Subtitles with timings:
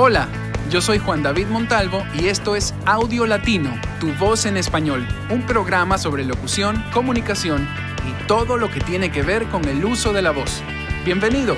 [0.00, 0.28] Hola,
[0.70, 5.44] yo soy Juan David Montalvo y esto es Audio Latino, tu voz en español, un
[5.44, 7.66] programa sobre locución, comunicación
[8.08, 10.62] y todo lo que tiene que ver con el uso de la voz.
[11.04, 11.56] Bienvenido.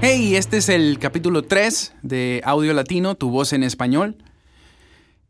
[0.00, 4.16] Hey, este es el capítulo 3 de Audio Latino, tu voz en español.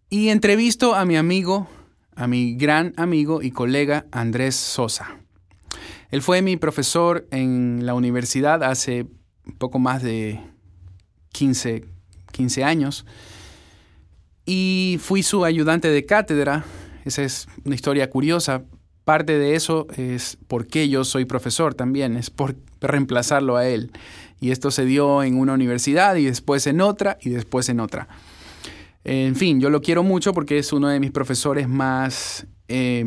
[0.08, 1.66] Y entrevisto a mi amigo,
[2.14, 5.16] a mi gran amigo y colega Andrés Sosa.
[6.12, 9.08] Él fue mi profesor en la universidad hace
[9.58, 10.40] poco más de
[11.32, 11.84] 15,
[12.32, 13.04] 15 años
[14.44, 16.64] y fui su ayudante de cátedra.
[17.04, 18.64] Esa es una historia curiosa.
[19.04, 23.92] Parte de eso es por qué yo soy profesor también, es por reemplazarlo a él.
[24.40, 28.08] Y esto se dio en una universidad y después en otra y después en otra.
[29.04, 33.04] En fin, yo lo quiero mucho porque es uno de mis profesores más eh,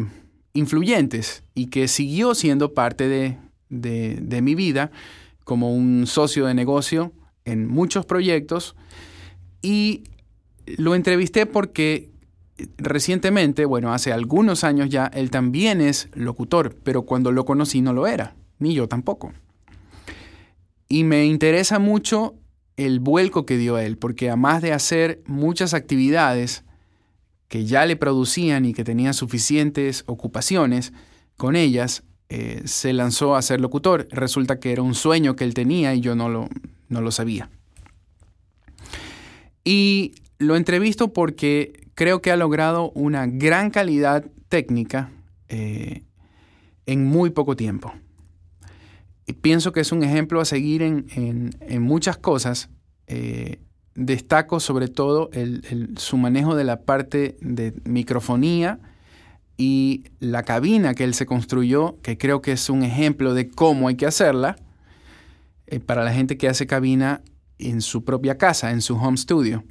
[0.53, 3.37] influyentes y que siguió siendo parte de,
[3.69, 4.91] de, mi vida
[5.43, 7.13] como un socio de negocio
[7.45, 8.75] en muchos proyectos.
[9.61, 10.03] Y
[10.65, 12.11] lo entrevisté porque
[12.77, 17.93] recientemente, bueno, hace algunos años ya, él también es locutor, pero cuando lo conocí no
[17.93, 19.33] lo era, ni yo tampoco.
[20.87, 22.35] Y me interesa mucho
[22.77, 26.63] el vuelco que dio él, porque además de hacer muchas actividades
[27.47, 30.93] que ya le producían y que tenía suficientes ocupaciones
[31.37, 34.07] con ellas, eh, se lanzó a ser locutor.
[34.11, 36.49] Resulta que era un sueño que él tenía y yo no lo,
[36.89, 37.49] no lo sabía.
[39.63, 45.11] Y lo entrevisto porque creo que ha logrado una gran calidad técnica
[45.47, 46.03] eh,
[46.85, 47.93] en muy poco tiempo.
[49.25, 52.69] Y pienso que es un ejemplo a seguir en, muchas cosas.
[53.07, 53.59] Eh,
[53.95, 55.29] destaco sobre todo
[55.97, 58.79] su manejo de la parte de microfonía
[59.57, 63.87] y la cabina que él se construyó, que creo que es un ejemplo de cómo
[63.87, 64.55] hay que hacerla
[65.67, 67.21] eh, para la gente que hace cabina
[67.59, 69.63] en su propia casa, en su home studio.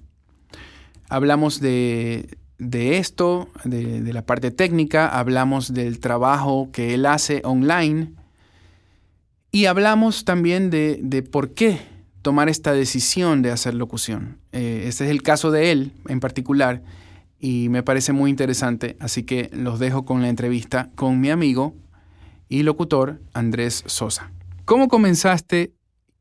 [1.08, 2.26] Hablamos de,
[2.58, 8.12] esto, de la parte técnica, hablamos del trabajo que él hace online
[9.54, 11.78] y hablamos también de, por qué
[12.22, 14.38] tomar esta decisión de hacer locución.
[14.52, 16.82] Eh, este es el caso de él en particular
[17.42, 21.74] y me parece muy interesante, así que los dejo con la entrevista con mi amigo
[22.48, 24.32] y locutor Andrés Sosa.
[24.64, 25.72] ¿Cómo comenzaste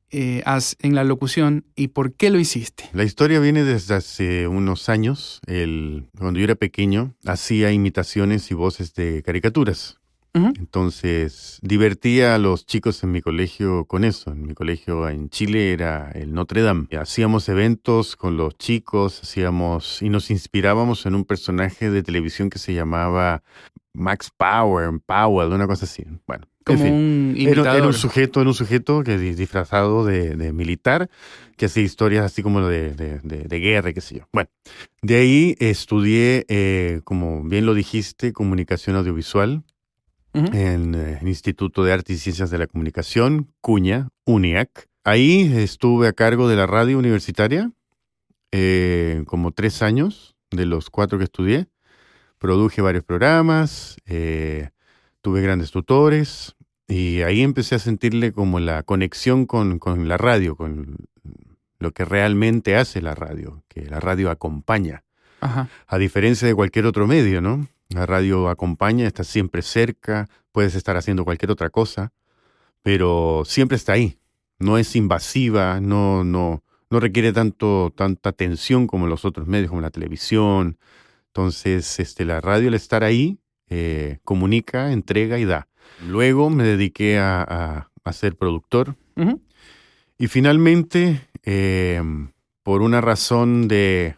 [0.10, 0.44] eh,
[0.80, 2.86] en la locución y por qué lo hiciste?
[2.94, 5.42] La historia viene desde hace unos años.
[5.46, 10.01] cuando yo era pequeño, hacía imitaciones y voces de caricaturas.
[10.34, 14.32] Entonces, divertía a los chicos en mi colegio con eso.
[14.32, 16.88] En mi colegio en Chile era el Notre Dame.
[16.98, 22.60] Hacíamos eventos con los chicos, hacíamos y nos inspirábamos en un personaje de televisión que
[22.60, 23.44] se llamaba
[23.94, 26.06] Max Power, Powell, una cosa así.
[26.26, 31.10] Bueno, como un era, un sujeto, era un sujeto que disfrazado de, militar
[31.58, 34.28] que hacía historias así como de, de, guerra, qué sé yo.
[34.32, 34.50] Bueno,
[35.02, 39.64] de ahí estudié, eh, como bien lo dijiste, comunicación audiovisual
[40.34, 44.88] en el eh, Instituto de Artes y Ciencias de la Comunicación, Cuña, UNIAC.
[45.04, 47.72] Ahí estuve a cargo de la radio universitaria
[48.52, 51.68] eh, como tres años de los cuatro que estudié.
[52.38, 54.70] Produje varios programas, eh,
[55.22, 56.56] tuve grandes tutores
[56.88, 60.98] y ahí empecé a sentirle como la conexión con, con la radio, con
[61.80, 65.04] lo que realmente hace la radio, que la radio acompaña.
[65.88, 67.68] A diferencia de cualquier otro medio, ¿no?
[67.94, 72.14] La radio acompaña, está siempre cerca, puedes estar haciendo cualquier otra cosa,
[72.84, 74.18] pero siempre está ahí.
[74.60, 79.82] No es invasiva, no, no, no requiere tanto, tanta atención como los otros medios, como
[79.82, 80.78] la televisión.
[81.28, 85.68] Entonces, este, la radio al estar ahí, eh, comunica, entrega y da.
[86.08, 88.96] Luego me dediqué a, ser productor.
[90.18, 92.02] Y finalmente, eh,
[92.64, 94.18] por una razón de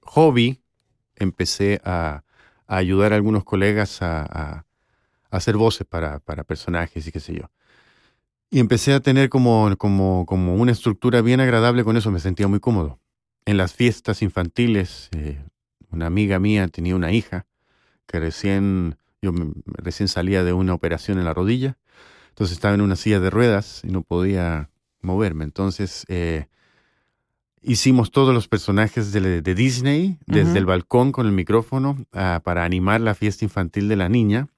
[0.00, 0.60] hobby,
[1.16, 2.23] empecé a,
[2.76, 4.64] ayudar a algunos colegas a,
[5.30, 7.50] hacer voces para, personajes y qué sé yo.
[8.50, 12.46] Y empecé a tener como, como, como, una estructura bien agradable con eso, me sentía
[12.46, 13.00] muy cómodo.
[13.44, 15.42] En las fiestas infantiles, eh,
[15.90, 17.46] una amiga mía tenía una hija
[18.06, 19.32] que recién, yo
[19.64, 21.78] recién salía de una operación en la rodilla,
[22.28, 24.70] entonces estaba en una silla de ruedas y no podía
[25.00, 25.44] moverme.
[25.44, 26.46] Entonces eh,
[27.66, 33.00] Hicimos todos los personajes de, Disney desde el balcón con el micrófono ah, para animar
[33.00, 34.48] la fiesta infantil de la niña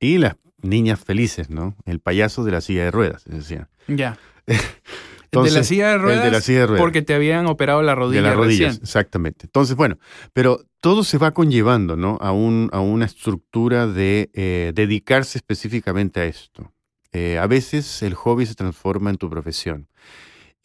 [0.00, 1.76] y las niñas felices, ¿no?
[1.84, 3.68] El payaso de la silla de ruedas, decía.
[3.86, 4.18] Ya.
[4.46, 6.24] de la silla de ruedas.
[6.24, 6.80] El de la silla de ruedas.
[6.80, 8.22] Porque te habían operado la rodilla.
[8.22, 9.46] De las rodillas, exactamente.
[9.46, 9.98] Entonces, bueno,
[10.32, 12.18] pero todo se va conllevando, ¿no?
[12.20, 16.72] A, un, a una estructura de eh, dedicarse específicamente a esto.
[17.12, 19.88] Eh, a veces el hobby se transforma en tu profesión.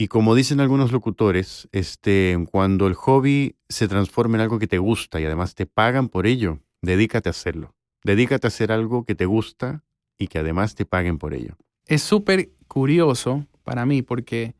[0.02, 4.78] Y como dicen algunos locutores, este, cuando el hobby se transforma en algo que te
[4.78, 7.76] gusta y además te pagan por ello, dedícate a hacerlo.
[8.06, 9.84] Dedícate a hacer algo que te gusta
[10.18, 11.58] y que además te paguen por ello.
[11.86, 14.56] Es súper curioso para mí porque,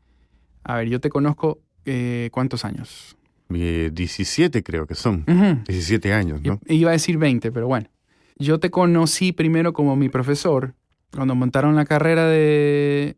[0.62, 3.16] a ver, yo te conozco eh, cuántos años.
[3.48, 5.24] 17 creo que son.
[5.24, 6.60] 17 años, ¿no?
[6.66, 7.88] Iba a decir 20, pero bueno.
[8.36, 10.74] Yo te conocí primero como mi profesor
[11.12, 13.16] cuando montaron la carrera de...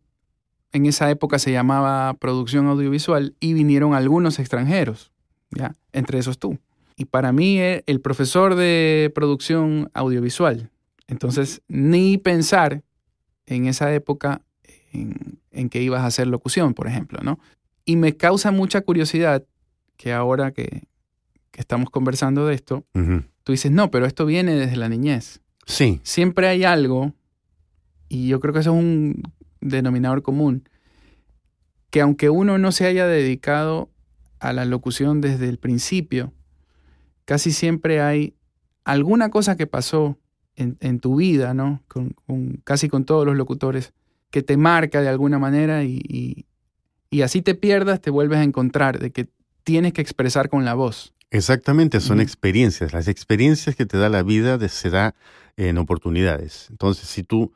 [0.72, 5.12] En esa época se llamaba producción audiovisual y vinieron algunos extranjeros,
[5.50, 5.74] ¿ya?
[5.92, 6.58] Entre esos tú.
[6.96, 10.70] Y para mí eh, el profesor de producción audiovisual.
[11.08, 12.82] Entonces, ni pensar
[13.46, 14.42] en esa época
[14.92, 17.38] en, en que ibas a hacer locución, por ejemplo, ¿no?
[17.84, 19.44] Y me causa mucha curiosidad
[19.96, 20.84] que ahora que,
[21.52, 22.84] estamos conversando de esto,
[23.44, 25.40] tú dices, no, pero esto viene desde la niñez.
[25.66, 26.00] Sí.
[26.02, 27.12] Siempre hay algo,
[28.08, 29.22] y yo creo que eso es un
[29.62, 30.68] denominador común,
[31.90, 33.90] que aunque uno no se haya dedicado
[34.40, 36.32] a la locución desde el principio,
[37.24, 38.34] casi siempre hay
[38.84, 40.18] alguna cosa que pasó
[40.56, 41.82] en, tu vida, ¿no?
[41.88, 42.14] Con,
[42.64, 43.94] casi con todos los locutores,
[44.30, 46.46] que te marca de alguna manera y,
[47.10, 49.28] y así te pierdas, te vuelves a encontrar de que
[49.64, 51.14] tienes que expresar con la voz.
[51.30, 52.92] Exactamente, son experiencias.
[52.92, 55.14] Las experiencias que te da la vida se da
[55.56, 56.66] en oportunidades.
[56.70, 57.52] Entonces, si tú,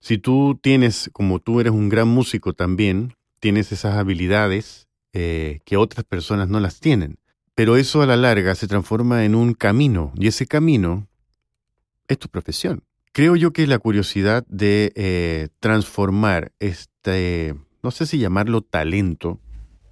[0.00, 5.76] si tú tienes, como tú eres un gran músico también, tienes esas habilidades eh, que
[5.76, 7.18] otras personas no las tienen.
[7.54, 11.08] Pero eso a la larga se transforma en un camino y ese camino
[12.08, 12.84] es tu profesión.
[13.12, 19.40] Creo yo que la curiosidad de eh, transformar este no sé si llamarlo talento,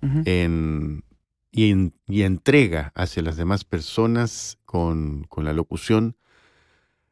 [0.00, 1.02] en,
[1.50, 6.16] y, entrega hacia las demás personas con, con, la locución,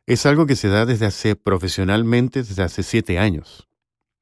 [0.06, 3.66] es algo que se da desde hace profesionalmente, desde hace siete años.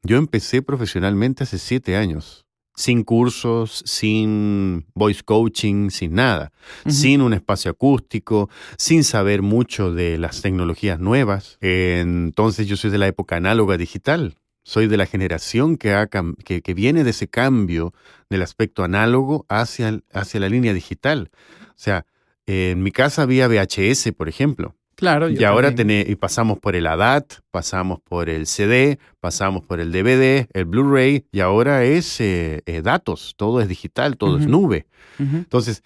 [0.02, 6.52] Yo empecé profesionalmente hace siete años, sin cursos, sin voice coaching, sin nada,
[6.86, 11.58] sin un espacio acústico, sin saber mucho de las tecnologías nuevas.
[11.60, 14.36] Entonces yo soy de la época análoga digital.
[14.66, 17.92] Soy de la generación que, ha, que, que, viene de ese cambio
[18.30, 21.30] del aspecto análogo hacia, hacia la línea digital.
[21.68, 22.06] O sea,
[22.46, 24.74] en mi casa había VHS, por ejemplo.
[24.96, 25.28] Claro.
[25.28, 30.48] Y ahora y pasamos por el ADAT, pasamos por el CD, pasamos por el DVD,
[30.52, 34.86] el Blu-ray, y ahora es eh, eh, datos, todo es digital, todo es nube.
[35.18, 35.82] Entonces,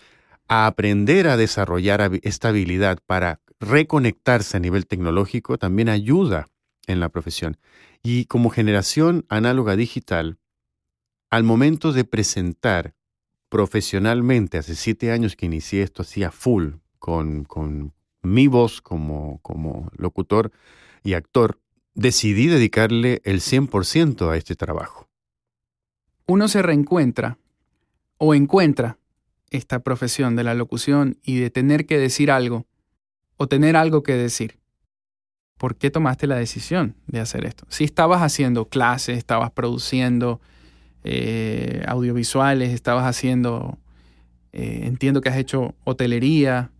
[0.49, 6.49] a aprender a desarrollar esta habilidad para reconectarse a nivel tecnológico también ayuda
[6.87, 7.58] en la profesión.
[8.02, 10.38] Y como generación análoga digital,
[11.31, 12.94] al momento de presentar
[13.49, 19.90] profesionalmente, hace siete años que inicié esto hacía full, con, con mi voz como, como
[19.96, 20.52] locutor
[21.02, 21.60] y actor,
[21.94, 25.08] decidí dedicarle el 100% a este trabajo.
[26.26, 27.38] Uno se reencuentra
[28.18, 28.98] o encuentra
[29.50, 32.66] esta profesión de la locución y de tener que decir algo
[33.36, 34.58] o tener algo que decir.
[35.58, 37.66] ¿por qué tomaste la decisión de hacer esto?
[37.68, 40.40] Si estabas haciendo clases, estabas produciendo
[41.04, 43.78] eh, audiovisuales, estabas haciendo,
[44.52, 46.70] eh, entiendo que has hecho hotelería,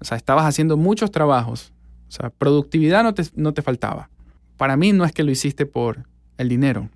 [0.00, 1.72] o sea, estabas haciendo muchos trabajos,
[2.08, 4.10] o sea, productividad no te, no te faltaba.
[4.56, 6.06] Para mí no es que lo hiciste por
[6.38, 6.88] el dinero.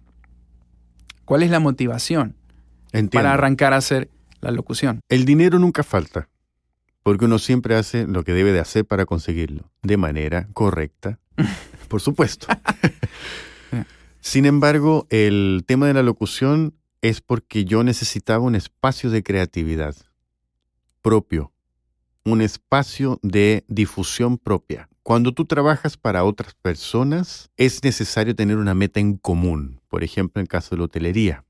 [1.24, 2.36] ¿Cuál es la motivación
[3.12, 5.00] para arrancar a hacer la locución?
[5.08, 6.28] El dinero nunca falta
[7.02, 11.19] porque uno siempre hace lo que debe de hacer para conseguirlo, de manera correcta,
[11.88, 12.46] por supuesto.
[14.20, 19.96] Sin embargo, el tema de la locución es porque yo necesitaba un espacio de creatividad
[21.00, 21.50] propio,
[22.32, 24.89] un espacio de difusión propia.
[25.03, 30.41] Cuando tú trabajas para otras personas, es necesario tener una meta en común, por ejemplo,
[30.41, 31.44] en el caso de la hotelería,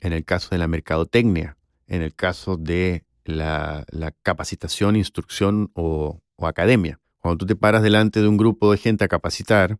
[0.00, 3.84] en el caso de la mercadotecnia, en el caso de la,
[4.22, 6.98] capacitación, instrucción o, academia.
[7.18, 9.78] Cuando tú te paras delante de un grupo de gente a capacitar,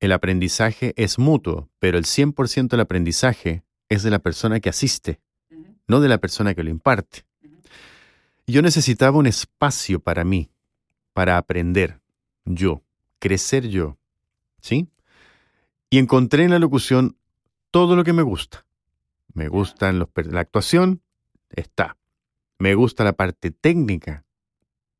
[0.00, 5.20] el aprendizaje es mutuo, pero el 100% del aprendizaje es de la persona que asiste,
[5.86, 7.27] no de la persona que lo imparte.
[8.48, 10.50] Yo necesitaba un espacio para mí,
[11.12, 12.00] para aprender
[12.46, 12.82] yo,
[13.18, 13.98] crecer yo,
[14.62, 14.88] ¿sí?
[15.90, 17.18] Y encontré en la locución
[17.70, 18.64] todo lo que me gusta.
[19.34, 21.02] Me gustan los, la actuación,
[21.50, 21.98] está.
[22.58, 24.24] Me gusta la parte técnica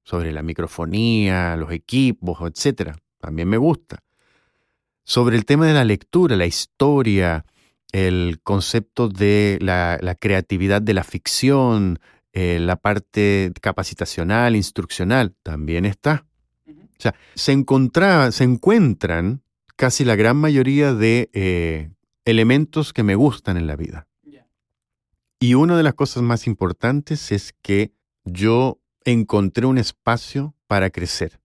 [0.04, 2.96] sobre la microfonía, los equipos, etc.
[3.18, 4.02] También me gusta.
[5.04, 7.46] Sobre el tema de la lectura, la historia,
[7.92, 11.98] el concepto de la, creatividad de la ficción,
[12.32, 16.26] eh, la parte capacitacional, instruccional, también está.
[16.66, 17.64] O sea, se,
[18.32, 19.42] se encuentran
[19.76, 21.90] casi la gran mayoría de eh,
[22.24, 24.08] elementos que me gustan en la vida.
[25.40, 27.92] Y una de las cosas más importantes es que
[28.24, 31.40] yo encontré un espacio para crecer.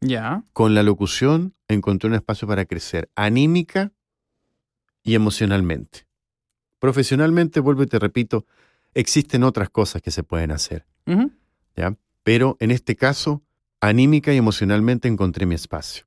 [0.00, 0.42] Ya.
[0.52, 3.92] Con la locución encontré un espacio para crecer, anímica
[5.04, 6.06] y emocionalmente.
[6.80, 8.46] Profesionalmente, vuelvo y te repito,
[8.94, 10.86] existen otras cosas que se pueden hacer.
[11.76, 11.94] ¿ya?
[12.22, 13.42] Pero en este caso,
[13.80, 16.06] anímica y emocionalmente encontré mi espacio.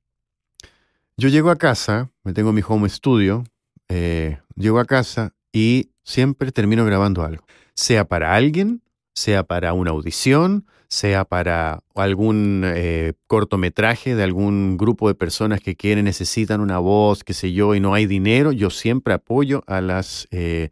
[1.16, 3.44] Yo llego a casa, me tengo mi home studio,
[3.88, 7.44] eh, llego a casa y siempre termino grabando algo.
[7.74, 8.82] Sea para alguien,
[9.14, 15.74] sea para una audición, sea para algún eh, cortometraje de algún grupo de personas que
[15.74, 19.80] quieren, necesitan una voz, qué sé yo, y no hay dinero, yo siempre apoyo a,
[19.80, 20.70] las, eh,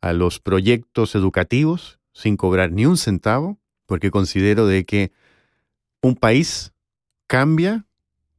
[0.00, 5.12] a los proyectos educativos sin cobrar ni un centavo, porque considero de que
[6.02, 6.72] un país
[7.26, 7.86] cambia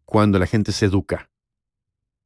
[0.06, 1.30] cuando la gente se educa.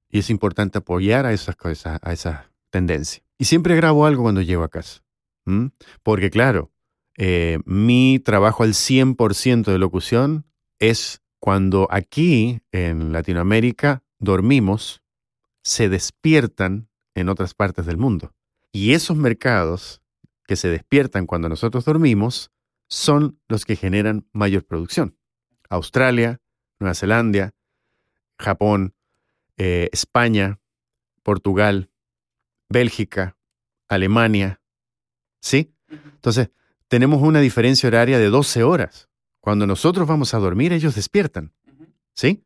[0.10, 3.24] Y es importante apoyar a esas cosas, a esa tendencia.
[3.38, 5.04] Y siempre grabo algo cuando llego a casa.
[6.04, 6.72] Porque claro,
[7.18, 10.46] eh, mi trabajo al 100% de locución
[10.80, 15.02] es cuando aquí en Latinoamérica dormimos,
[15.62, 18.34] se despiertan en otras partes del mundo.
[18.74, 20.02] Y esos mercados
[20.48, 22.52] que se despiertan cuando nosotros dormimos
[22.90, 25.16] son los que generan mayor producción.
[25.70, 26.42] Australia,
[26.80, 27.54] Nueva Zelanda,
[28.38, 28.96] Japón,
[29.58, 30.60] eh, España,
[31.22, 31.92] Portugal,
[32.68, 33.38] Bélgica,
[33.88, 34.60] Alemania.
[35.40, 35.74] ¿Sí?
[35.90, 36.50] Entonces,
[36.88, 39.08] tenemos una diferencia horaria de 12 horas.
[39.40, 41.54] Cuando nosotros vamos a dormir, ellos despiertan.
[42.16, 42.44] ¿Sí?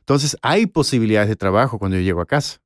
[0.00, 2.60] Entonces, hay posibilidades de trabajo cuando yo llego a casa.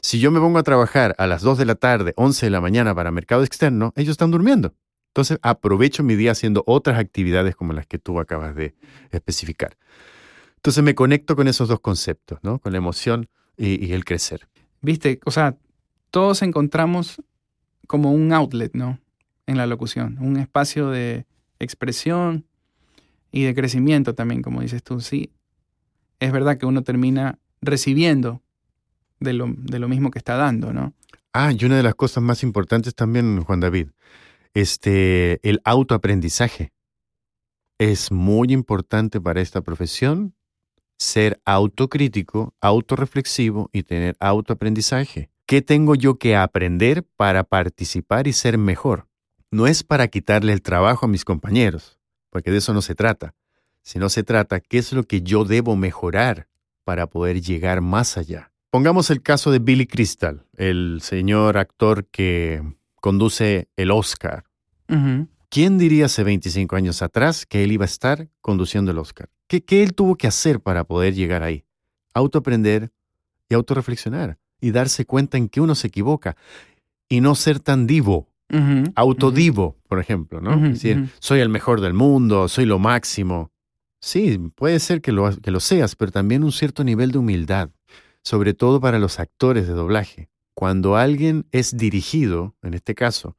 [0.00, 2.60] Si yo me pongo a trabajar a las 2 de la tarde, 11 de la
[2.60, 4.74] mañana para mercado externo, ellos están durmiendo.
[5.08, 8.74] Entonces, aprovecho mi día haciendo otras actividades como las que tú acabas de
[9.10, 9.76] especificar.
[10.56, 12.58] Entonces, me conecto con esos dos conceptos, ¿no?
[12.58, 14.48] Con la emoción y, y el crecer.
[14.80, 15.56] Viste, o sea,
[16.10, 17.22] todos encontramos
[17.86, 18.98] como un outlet, ¿no?
[19.46, 21.26] En la locución, un espacio de
[21.58, 22.46] expresión
[23.30, 25.00] y de crecimiento también, como dices tú.
[25.00, 25.30] Sí,
[26.20, 28.42] es verdad que uno termina recibiendo
[29.24, 30.94] de lo, de lo mismo que está dando, ¿no?
[31.32, 33.88] Ah, y una de las cosas más importantes también, Juan David,
[34.54, 36.72] este, el autoaprendizaje.
[37.78, 40.34] Es muy importante para esta profesión
[40.96, 45.28] ser autocrítico, autorreflexivo y tener autoaprendizaje.
[45.44, 49.08] ¿Qué tengo yo que aprender para participar y ser mejor?
[49.50, 51.98] No es para quitarle el trabajo a mis compañeros,
[52.30, 53.34] porque de eso no se trata,
[53.82, 56.48] sino se trata qué es lo que yo debo mejorar
[56.84, 58.53] para poder llegar más allá.
[58.74, 62.60] Pongamos el caso de Billy Crystal, el señor actor que
[63.00, 64.46] conduce el Oscar.
[65.48, 69.30] ¿Quién diría hace 25 años atrás que él iba a estar conduciendo el Oscar?
[69.46, 71.64] ¿Qué, qué él tuvo que hacer para poder llegar ahí?
[72.14, 72.90] Autoaprender
[73.48, 76.36] y autorreflexionar y darse cuenta en que uno se equivoca
[77.08, 78.28] y no ser tan divo,
[78.96, 80.54] autodivo, por ejemplo, ¿no?
[80.54, 83.52] Es decir, soy el mejor del mundo, soy lo máximo.
[84.00, 87.70] Sí, puede ser que lo, que lo seas, pero también un cierto nivel de humildad,
[88.24, 90.30] sobre todo para los actores de doblaje.
[90.54, 93.36] Cuando alguien es dirigido, en este caso,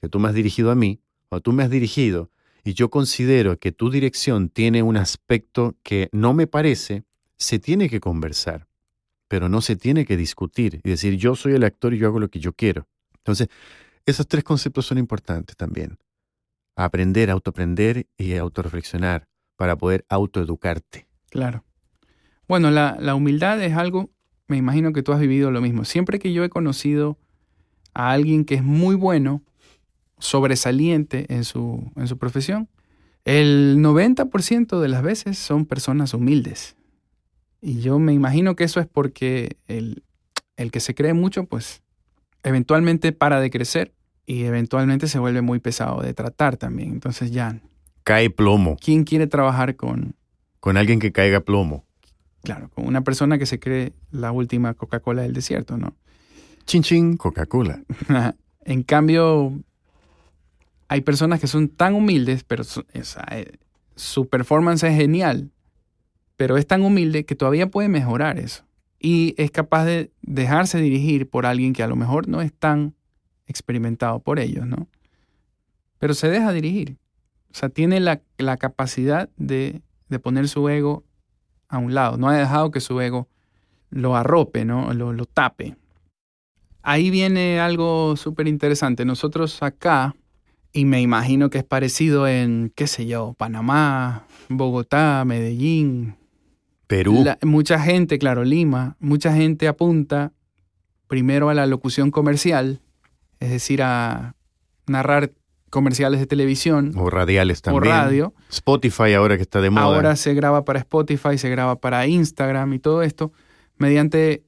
[0.00, 1.00] que tú me has dirigido a mí,
[1.30, 2.30] o tú me has dirigido,
[2.62, 7.04] y yo considero que tu dirección tiene un aspecto que no me parece,
[7.38, 8.68] se tiene que conversar,
[9.28, 12.20] pero no se tiene que discutir y decir yo soy el actor y yo hago
[12.20, 12.86] lo que yo quiero.
[13.16, 13.48] Entonces,
[14.04, 15.98] esos tres conceptos son importantes también.
[16.76, 21.06] Aprender, autoaprender y autorreflexionar para poder autoeducarte.
[21.30, 21.64] Claro.
[22.50, 24.10] Bueno, la, la humildad es algo,
[24.48, 25.84] me imagino que tú has vivido lo mismo.
[25.84, 27.16] Siempre que yo he conocido
[27.94, 29.44] a alguien que es muy bueno,
[30.18, 32.68] sobresaliente en su, en su profesión,
[33.24, 36.74] el 90% de las veces son personas humildes.
[37.62, 40.02] Y yo me imagino que eso es porque el,
[40.56, 41.84] el que se cree mucho, pues
[42.42, 43.94] eventualmente para de crecer
[44.26, 46.90] y eventualmente se vuelve muy pesado de tratar también.
[46.90, 47.60] Entonces ya,
[48.02, 50.16] Cae plomo, ¿quién quiere trabajar con,
[50.58, 51.84] con alguien que caiga plomo.
[52.42, 55.94] Claro, con una persona que se cree la última Coca-Cola del desierto, ¿no?
[56.64, 57.82] Chin chin, Coca-Cola.
[58.64, 59.52] en cambio,
[60.88, 63.58] hay personas que son tan humildes, pero su, eh,
[63.94, 65.50] su performance es genial,
[66.36, 68.64] pero es tan humilde que todavía puede mejorar eso.
[68.98, 72.94] Y es capaz de dejarse dirigir por alguien que a lo mejor no es tan
[73.46, 74.88] experimentado por ellos, ¿no?
[75.98, 76.96] Pero se deja dirigir.
[77.52, 81.04] O sea, tiene la, la capacidad de, de poner su ego
[81.70, 82.18] a un lado.
[82.18, 83.28] No ha dejado que su ego
[83.88, 84.92] lo arrope, ¿no?
[84.92, 85.76] Lo, lo tape.
[86.82, 89.04] Ahí viene algo súper interesante.
[89.04, 90.14] Nosotros acá,
[90.72, 96.16] y me imagino que es parecido en, qué sé yo, Panamá, Bogotá, Medellín,
[96.86, 97.22] Perú.
[97.24, 100.32] la- mucha gente, claro, Lima, mucha gente apunta
[101.06, 102.80] primero a la locución comercial,
[103.40, 104.34] es decir, a,
[104.86, 105.32] narrar
[105.70, 107.84] comerciales de televisión O radiales o también.
[107.94, 108.34] radio.
[108.50, 109.84] Spotify ahora que está de moda.
[109.84, 113.32] Ahora se graba para Spotify, se graba para Instagram y todo esto,
[113.78, 114.44] mediante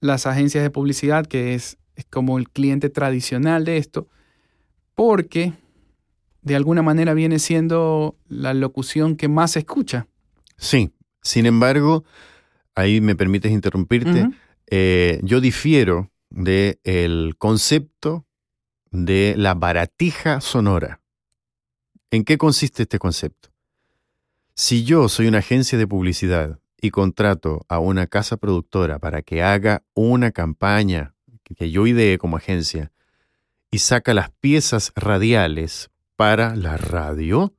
[0.00, 4.06] las agencias de publicidad, que es, es como el cliente tradicional de esto,
[4.94, 5.54] porque
[6.42, 10.06] de alguna manera viene siendo la locución que más se escucha.
[10.56, 10.92] Sí.
[11.22, 12.04] Sin embargo,
[12.74, 14.30] ahí me permites interrumpirte.
[14.70, 18.24] Eh, yo difiero del concepto
[18.90, 21.00] de la baratija sonora.
[22.10, 23.50] ¿En qué consiste este concepto?
[24.54, 29.42] Si yo soy una agencia de publicidad y contrato a una casa productora para que
[29.42, 31.14] haga una campaña
[31.56, 32.92] que yo ideé como agencia
[33.70, 37.54] y saca las piezas radiales para la radio,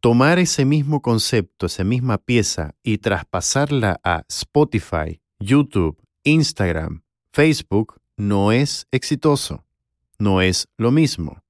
[0.00, 8.52] tomar ese mismo concepto, esa misma pieza y traspasarla a Spotify, YouTube, Instagram, Facebook no
[8.52, 9.64] es exitoso,
[10.18, 11.42] no es lo mismo.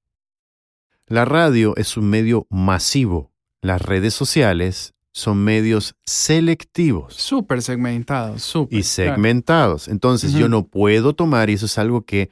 [1.07, 8.79] La radio es un medio masivo, las redes sociales son medios selectivos Súper segmentado, súper.
[8.79, 9.13] y claro.
[9.13, 9.87] segmentados.
[9.87, 12.29] Entonces yo no puedo tomar, y eso es algo que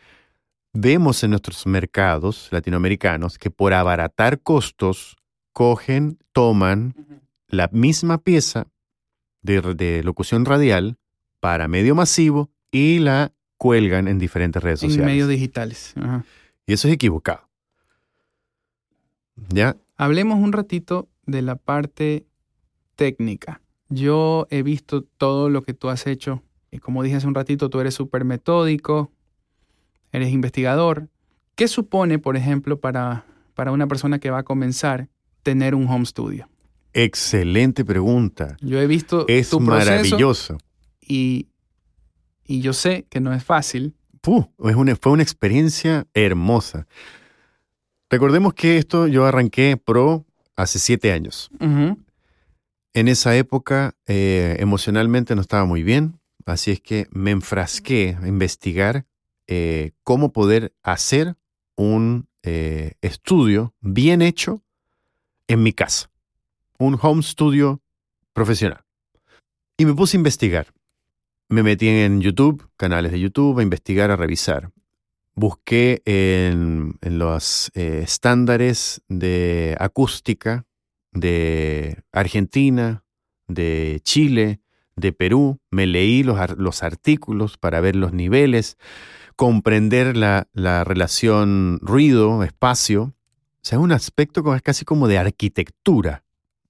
[0.73, 5.15] vemos en nuestros mercados latinoamericanos, que por abaratar costos,
[5.53, 6.93] cogen, toman
[7.47, 8.67] la misma pieza
[9.41, 10.97] de, de locución radial
[11.39, 15.11] para medio masivo y la cuelgan en diferentes redes En sociales.
[15.13, 15.93] medios digitales.
[15.95, 16.23] Ajá.
[16.65, 17.47] Y eso es equivocado.
[19.49, 19.77] ¿Ya?
[19.97, 22.25] Hablemos un ratito de la parte
[22.95, 23.61] técnica.
[23.89, 26.43] Yo he visto todo lo que tú has hecho.
[26.71, 29.11] Y como dije hace un ratito, tú eres súper metódico,
[30.11, 31.07] eres investigador.
[31.55, 35.07] ¿Qué supone, por ejemplo, para, para una persona que va a comenzar
[35.43, 36.49] tener un home studio?
[36.93, 38.57] Excelente pregunta.
[38.61, 40.57] Yo he visto Es tu maravilloso.
[41.01, 41.47] y,
[42.47, 43.93] y yo sé que no es fácil.
[44.21, 46.87] Puh, es una- fue una experiencia hermosa.
[48.09, 51.49] Recordemos que esto yo arranqué pro hace siete años.
[52.93, 58.27] En esa época eh, emocionalmente no estaba muy bien, así es que me enfrasqué a
[58.27, 59.05] investigar
[59.47, 61.35] eh, cómo poder hacer
[61.75, 64.63] un eh, estudio bien hecho
[65.47, 66.09] en mi casa,
[66.79, 67.81] un home studio
[68.33, 68.83] profesional.
[69.77, 70.67] Y me puse a investigar.
[71.49, 74.71] Me metí en YouTube, canales de YouTube, a investigar, a revisar.
[75.33, 80.65] Busqué en, los eh, estándares de acústica
[81.13, 83.05] de Argentina,
[83.47, 84.59] de Chile,
[84.97, 85.59] de Perú.
[85.71, 88.77] Me leí los, los artículos para ver los niveles,
[89.37, 93.03] comprender la, la relación ruido-espacio.
[93.03, 93.13] O
[93.61, 96.23] sea, es un aspecto casi como de arquitectura.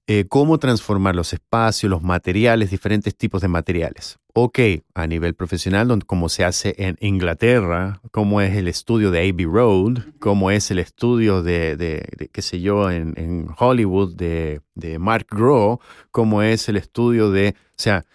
[0.10, 4.20] Eh, cómo transformar los espacios, los materiales, diferentes tipos de materiales.
[4.40, 4.60] Ok,
[4.94, 9.98] a nivel profesional, como se hace en Inglaterra, cómo es el estudio de Abbey Road,
[10.20, 15.00] cómo es el estudio de, de- de, qué sé yo, en, en Hollywood de, de
[15.00, 15.80] Mark Groh,
[16.12, 18.06] cómo es el estudio de, o sea,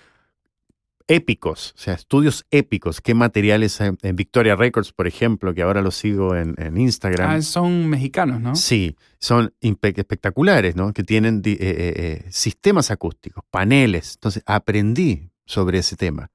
[1.09, 5.83] épicos, o sea, estudios épicos, qué materiales hay en Victoria Records, por ejemplo, que ahora
[5.83, 7.31] lo sigo en, en Instagram.
[7.31, 8.55] Ah, son mexicanos, ¿no?
[8.55, 10.93] Sí, son espectaculares, ¿no?
[10.93, 14.15] Que tienen eh, eh, eh, sistemas acústicos, paneles.
[14.15, 16.31] Entonces, aprendí sobre ese tema.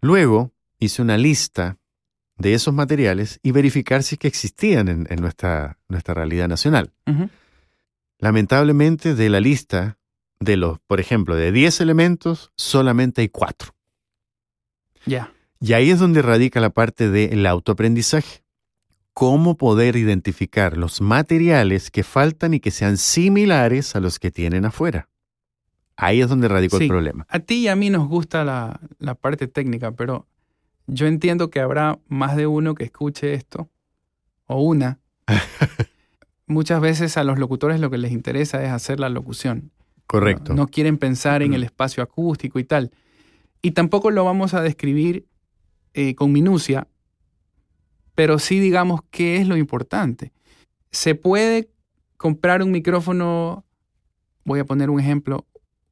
[0.00, 1.78] Luego, hice una lista
[2.36, 6.92] de esos materiales y verificar si es que existían en, en nuestra, nuestra realidad nacional.
[8.18, 9.98] Lamentablemente, de la lista
[10.40, 13.74] de los, por ejemplo, de 10 elementos, solamente hay 4.
[15.06, 15.32] Ya.
[15.60, 18.42] Y ahí es donde radica la parte del autoaprendizaje.
[19.12, 24.64] Cómo poder identificar los materiales que faltan y que sean similares a los que tienen
[24.64, 25.08] afuera.
[25.96, 26.84] Ahí es donde radicó Sí.
[26.84, 27.26] el problema.
[27.28, 30.26] A ti y a mí nos gusta la, la parte técnica, pero
[30.86, 33.70] yo entiendo que habrá más de uno que escuche esto,
[34.46, 34.98] o una.
[36.46, 39.70] Muchas veces a los locutores lo que les interesa es hacer la locución.
[40.06, 40.52] Correcto.
[40.52, 42.90] No, no quieren pensar en el espacio acústico y tal.
[43.62, 45.26] Y tampoco lo vamos a describir
[45.94, 46.86] eh, con minucia,
[48.14, 50.32] pero sí digamos qué es lo importante.
[50.90, 51.70] Se puede
[52.18, 53.64] comprar un micrófono,
[54.44, 55.46] voy a poner un ejemplo,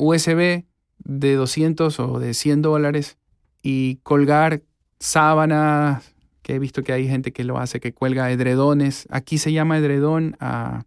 [0.04, 0.64] USB
[1.04, 3.16] de 200 o de 100 dólares
[3.62, 4.62] y colgar
[4.98, 6.12] sábanas,
[6.42, 9.06] que he visto que hay gente que lo hace, que cuelga edredones.
[9.10, 10.84] Aquí se llama edredón a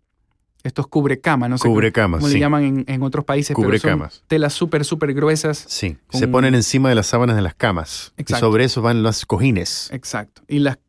[0.64, 2.40] estos cubrecama, no sé Cubrecamas, cómo le sí.
[2.40, 4.24] llaman en, en otros países, pero son Cubrecamas.
[4.28, 5.64] telas súper, súper gruesas.
[5.70, 5.96] Sí.
[6.08, 8.14] con- Se ponen encima de las sábanas de las camas.
[8.18, 8.48] Y Exacto.
[8.48, 9.90] sobre eso van los cojines.
[9.94, 10.42] Exacto.
[10.48, 10.80] Y las,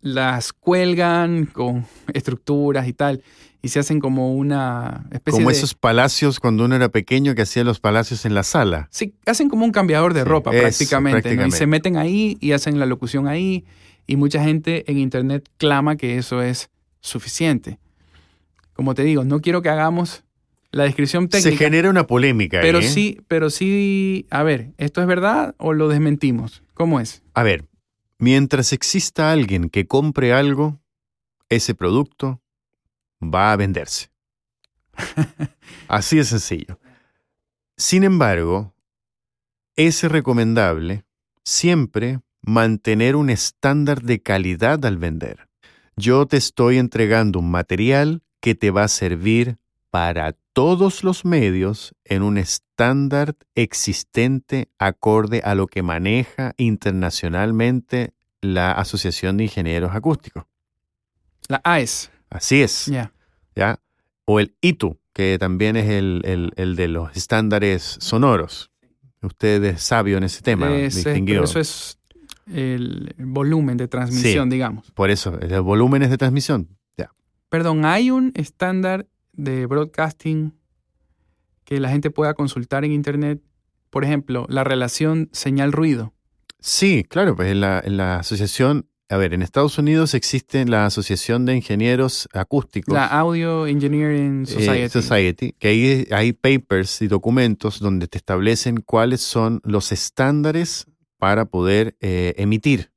[0.00, 3.22] las cuelgan con estructuras y tal,
[3.64, 5.56] y se hacen como una especie Como de...
[5.56, 8.88] esos palacios cuando uno era pequeño que hacía los palacios en la sala.
[8.90, 11.46] Sí, hacen como un cambiador de Sí, ropa prácticamente, ¿no?
[11.46, 13.64] Y se meten ahí y hacen la locución ahí.
[14.06, 16.68] Y mucha gente en internet clama que eso es
[17.00, 17.78] suficiente.
[18.74, 20.24] Como te digo, no quiero que hagamos
[20.70, 21.56] la descripción técnica.
[21.56, 22.60] Se genera una polémica.
[22.60, 22.82] Pero ¿eh?
[22.82, 26.62] sí, pero sí, a ver, ¿esto es verdad o lo desmentimos?
[26.74, 27.22] ¿Cómo es?
[27.32, 27.64] A ver,
[28.18, 30.82] mientras exista alguien que compre algo,
[31.48, 32.42] ese producto
[33.20, 34.10] va a venderse.
[35.88, 36.78] Así de sencillo.
[37.76, 38.74] Sin embargo,
[39.76, 41.04] es recomendable
[41.42, 45.48] siempre mantener un estándar de calidad al vender.
[45.96, 49.58] Yo te estoy entregando un material que te va a servir
[49.90, 58.72] para todos los medios en un estándar existente acorde a lo que maneja internacionalmente la
[58.72, 60.44] Asociación de Ingenieros Acústicos.
[61.48, 62.10] La AES.
[62.34, 62.86] Así es.
[62.86, 63.12] Ya.
[63.54, 63.80] ¿ya?
[64.24, 68.70] O el ITU, que también es el, el- el de los estándares sonoros.
[69.22, 71.42] Usted es sabio en ese tema, Es- es- distinguido.
[71.42, 71.98] pero eso es
[72.52, 74.90] el volumen de transmisión, digamos.
[74.92, 76.68] Por eso, el volúmenes de transmisión.
[76.98, 77.10] Ya.
[77.48, 80.52] Perdón, ¿hay un estándar de broadcasting
[81.64, 83.40] que la gente pueda consultar en Internet?
[83.90, 86.12] Por ejemplo, la relación señal-ruido.
[86.60, 90.86] Sí, claro, pues en la, en la asociación, a ver, en Estados Unidos existe la
[90.86, 92.92] Asociación de Ingenieros Acústicos.
[92.92, 95.54] La Audio Engineering eh, Society.
[95.56, 101.96] Que ahí hay papers y documentos donde te establecen cuáles son los estándares para poder
[102.00, 102.90] eh, emitir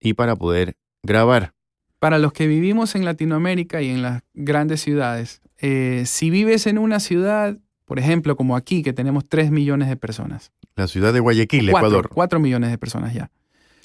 [0.00, 1.52] y para poder grabar.
[1.98, 6.78] Para los que vivimos en Latinoamérica y en las grandes ciudades, eh, si vives en
[6.78, 10.52] una ciudad, por ejemplo, como aquí, que tenemos 3 millones de personas.
[10.74, 12.08] La ciudad de Guayaquil, Ecuador.
[12.08, 13.30] 4 millones de personas ya.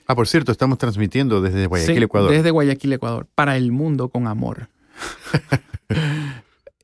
[0.07, 2.31] Ah, por cierto, estamos transmitiendo desde Guayaquil, Sí, Ecuador.
[2.31, 3.27] Desde Guayaquil, Ecuador.
[3.33, 4.69] Para el mundo con amor.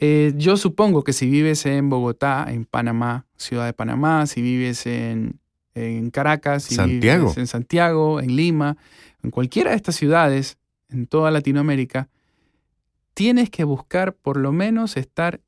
[0.03, 4.87] Eh, yo supongo que si vives en Bogotá, en Panamá, ciudad de Panamá, si vives
[4.87, 5.39] en,
[5.75, 7.25] en Caracas, si Santiago.
[7.25, 8.77] vives en Santiago, en Lima,
[9.21, 10.57] en cualquiera de estas ciudades,
[10.89, 12.09] en toda Latinoamérica,
[13.13, 15.39] tienes que buscar por lo menos estar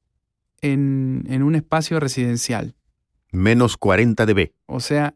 [0.61, 2.75] en, en un espacio residencial.
[3.31, 4.51] Menos 40 dB.
[4.67, 5.15] O sea,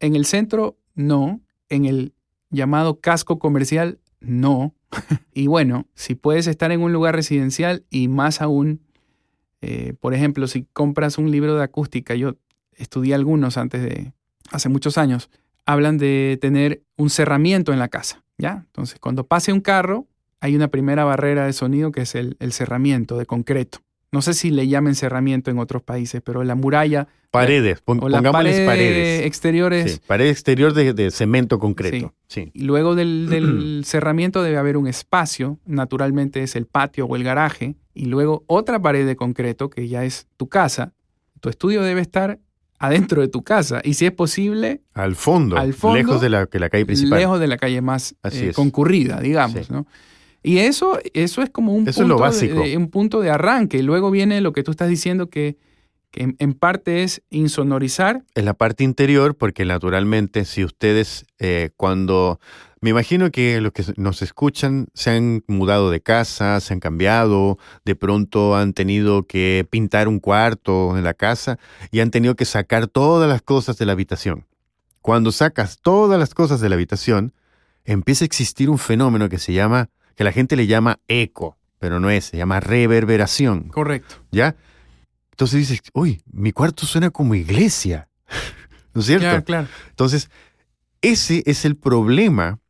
[0.00, 1.42] en el centro no,
[1.74, 2.14] en el
[2.50, 4.74] llamado casco comercial no.
[5.34, 8.80] y bueno, si puedes estar en un lugar residencial y más aún,
[9.60, 12.36] eh, por ejemplo, si compras un libro de acústica, yo
[12.72, 14.12] estudié algunos antes de,
[14.50, 15.30] hace muchos años,
[15.66, 18.64] hablan de tener un cerramiento en la casa, ¿ya?
[18.66, 20.06] Entonces, cuando pase un carro,
[20.40, 23.83] hay una primera barrera de sonido que es el, el cerramiento de concreto.
[24.14, 28.02] No sé si le llamen cerramiento en otros países, pero la muralla Paredes, pon- o
[28.02, 29.26] pongámosles paredes, paredes.
[29.26, 29.92] exteriores.
[29.94, 32.14] Sí, pared exterior de, de cemento concreto.
[32.28, 32.50] Sí.
[32.54, 37.24] Y luego del, del cerramiento debe haber un espacio, naturalmente es el patio o el
[37.24, 40.92] garaje, y luego otra pared de concreto que ya es tu casa.
[41.40, 42.38] Tu estudio debe estar
[42.78, 46.46] adentro de tu casa y si es posible, Al fondo, Al fondo, lejos de la,
[46.46, 47.18] que la calle principal.
[47.18, 49.70] lejos de la calle más eh, concurrida, digamos.
[49.70, 49.86] ¿no?
[50.44, 52.60] Y eso, eso es como un, Eso es lo punto básico.
[52.60, 53.78] De, de- un punto de arranque.
[53.78, 55.56] Y luego viene lo que tú estás diciendo que,
[56.10, 58.22] que en, en parte es insonorizar.
[58.34, 62.38] Es la parte interior, porque naturalmente, si ustedes eh, cuando.
[62.82, 67.56] Me imagino que los que nos escuchan se han mudado de casa, se han cambiado,
[67.86, 71.58] de pronto han tenido que pintar un cuarto en la casa
[71.90, 74.44] y han tenido que sacar todas las cosas de la habitación.
[75.00, 77.32] Cuando sacas todas las cosas de la habitación,
[77.86, 82.00] empieza a existir un fenómeno que se llama, que la gente le llama eco, pero
[82.00, 83.68] no es, se llama reverberación.
[83.68, 84.16] Correcto.
[84.30, 84.56] ¿Ya?
[85.30, 88.08] Entonces dices, uy, mi cuarto suena como iglesia.
[88.94, 89.26] ¿No es cierto?
[89.26, 89.68] Ya, claro.
[89.90, 90.30] Entonces,
[91.02, 92.60] ese es el problema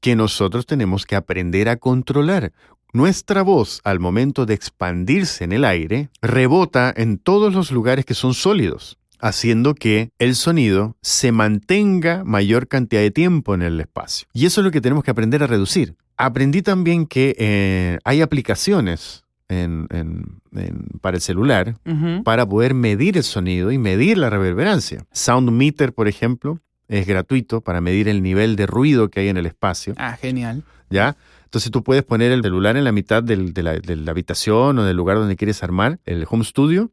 [0.00, 2.52] que nosotros tenemos que aprender a controlar.
[2.92, 8.14] Nuestra voz, al momento de expandirse en el aire, rebota en todos los lugares que
[8.14, 14.28] son sólidos, haciendo que el sonido se mantenga mayor cantidad de tiempo en el espacio.
[14.32, 15.96] Y eso es lo que tenemos que aprender a reducir.
[16.16, 21.76] Aprendí también que eh, hay aplicaciones en- en- en- para el celular
[22.24, 25.04] para poder medir el sonido y medir la reverberancia.
[25.12, 29.36] Sound Meter, por ejemplo, es gratuito para medir el nivel de ruido que hay en
[29.36, 30.62] el espacio, Ah, genial.
[30.90, 31.16] ¿ya?
[31.44, 34.78] Entonces tú puedes poner el celular en la mitad del- de, la, de la habitación
[34.78, 36.90] o del lugar donde quieres armar el home studio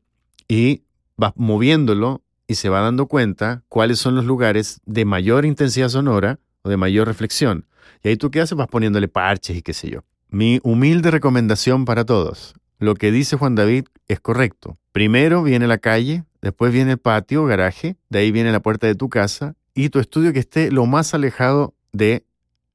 [0.47, 0.84] y
[1.17, 6.39] vas moviéndolo y se va dando cuenta cuáles son los lugares de mayor intensidad sonora
[6.63, 7.65] o de mayor reflexión.
[8.04, 10.02] Y ahí tú qué haces, vas poniéndole parches y qué sé yo.
[10.30, 12.54] Mi humilde recomendación para todos.
[12.78, 14.78] Lo que dice Juan David es correcto.
[14.91, 18.95] Primero viene la calle, después viene el patio, garaje, de ahí viene la puerta de
[18.95, 22.23] tu casa y tu estudio que esté lo más alejado de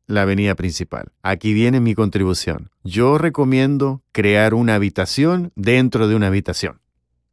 [0.07, 1.13] la avenida principal.
[1.23, 2.71] Aquí viene mi contribución.
[2.83, 6.81] Yo recomiendo crear una habitación dentro de una habitación.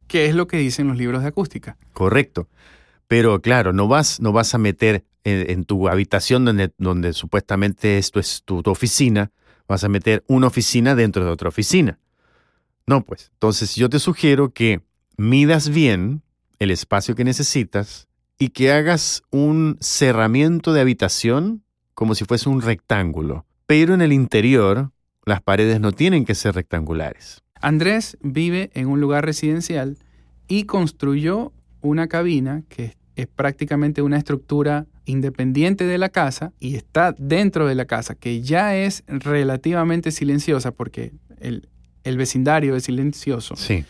[0.06, 1.76] ¿Qué es lo que dicen los libros de acústica?
[1.92, 2.48] Correcto.
[3.08, 7.98] Pero claro, no vas, no vas a meter en, en tu habitación donde, donde supuestamente
[7.98, 9.30] esto es tu, tu oficina,
[9.68, 11.98] vas a meter una oficina dentro de otra oficina.
[12.86, 13.30] No, pues.
[13.34, 14.82] Entonces yo te sugiero que
[15.16, 16.22] midas bien
[16.58, 18.08] el espacio que necesitas
[18.38, 21.62] y que hagas un cerramiento de habitación
[21.94, 23.46] como si fuese un rectángulo.
[23.66, 24.90] Pero en el interior,
[25.24, 27.42] las paredes no tienen que ser rectangulares.
[27.60, 29.98] Andrés vive en un lugar residencial
[30.48, 37.14] y construyó una cabina que es prácticamente una estructura independiente de la casa y está
[37.18, 41.68] dentro de la casa, que ya es relativamente silenciosa porque el,
[42.04, 43.56] el vecindario es silencioso.
[43.56, 43.84] Sí.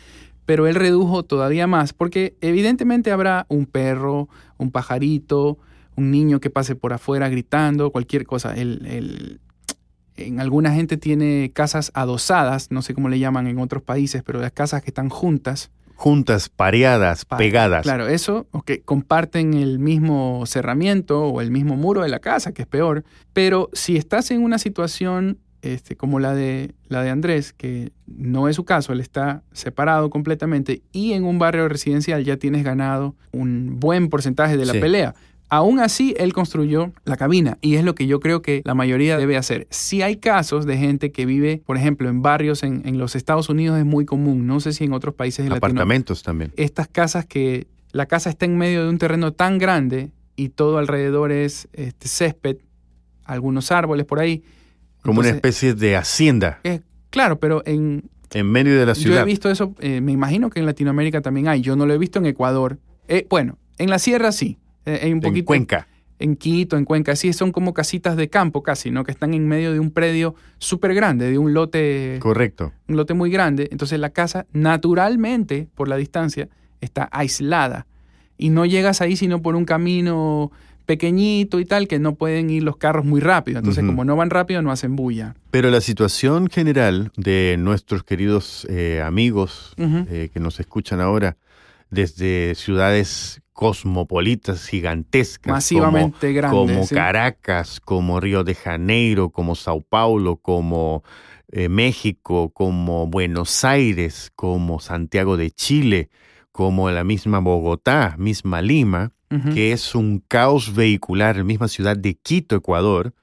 [0.47, 5.59] Pero él redujo todavía más porque evidentemente habrá un perro, un pajarito,
[5.97, 8.55] un niño que pase por afuera gritando, cualquier cosa.
[8.55, 9.41] El, el,
[10.17, 14.41] en alguna gente tiene casas adosadas, no sé cómo le llaman en otros países, pero
[14.41, 15.71] las casas que están juntas.
[16.03, 17.83] Juntas, pareadas, Pa- pegadas.
[17.85, 22.51] Claro, eso, o que comparten el mismo cerramiento o el mismo muro de la casa,
[22.53, 23.05] que es peor.
[23.33, 28.49] Pero si estás en una situación este, como la de, la de Andrés, que no
[28.49, 33.15] es su caso, él está separado completamente y en un barrio residencial ya tienes ganado
[33.31, 34.81] un buen porcentaje de la Sí.
[34.81, 35.15] pelea.
[35.55, 39.19] Aún así, él construyó la cabina y es lo que yo creo que la mayoría
[39.19, 39.67] debe hacer.
[39.69, 43.51] Si hay casos de gente que vive, por ejemplo, en barrios en, en los Estados
[43.51, 46.53] Unidos es muy común, no sé si en otros países de Apartamentos también.
[46.57, 50.79] estas casas que la casa está en medio de un terreno tan grande y todo
[50.79, 52.57] alrededor es este, césped,
[53.25, 54.43] algunos árboles por ahí.
[55.03, 59.03] Como una especie de hacienda es- claro, pero en, en medio de la yo he
[59.03, 59.27] ciudad.
[59.27, 61.61] visto eso, eh, me imagino que en Latinoamérica también hay.
[61.61, 62.79] Yo no lo he visto en Ecuador.
[63.09, 64.57] Eh, bueno, en la sierra sí.
[64.87, 65.87] Eh, en Cuenca.
[66.19, 69.05] en Quito, en Cuenca, sí, son como casitas de campo casi, ¿no?
[69.05, 72.73] Que están en medio de un predio súper grande, de un lote Correcto.
[72.89, 76.49] un lote muy grande, entonces la casa naturalmente, por la distancia,
[76.81, 77.87] está aislada.
[78.39, 80.51] Y no llegas ahí sino por un camino
[80.87, 83.59] pequeñito y tal, que no pueden ir los carros muy rápido.
[83.59, 85.37] Entonces, como no van rápido, no hacen bulla.
[85.51, 91.37] Pero la situación general de nuestros queridos eh, amigos eh, que nos escuchan ahora
[91.91, 96.57] desde ciudades cosmopolitas gigantescas Masivamente como, grande.
[96.57, 96.95] como sí.
[96.95, 101.03] Caracas, como Río de Janeiro, como Sao Paulo, como
[101.51, 106.11] eh, México, como Buenos Aires, como Santiago de Chile,
[106.51, 109.13] como la misma Bogotá, misma Lima,
[109.55, 113.15] que es un caos vehicular, la misma ciudad de Quito, Ecuador,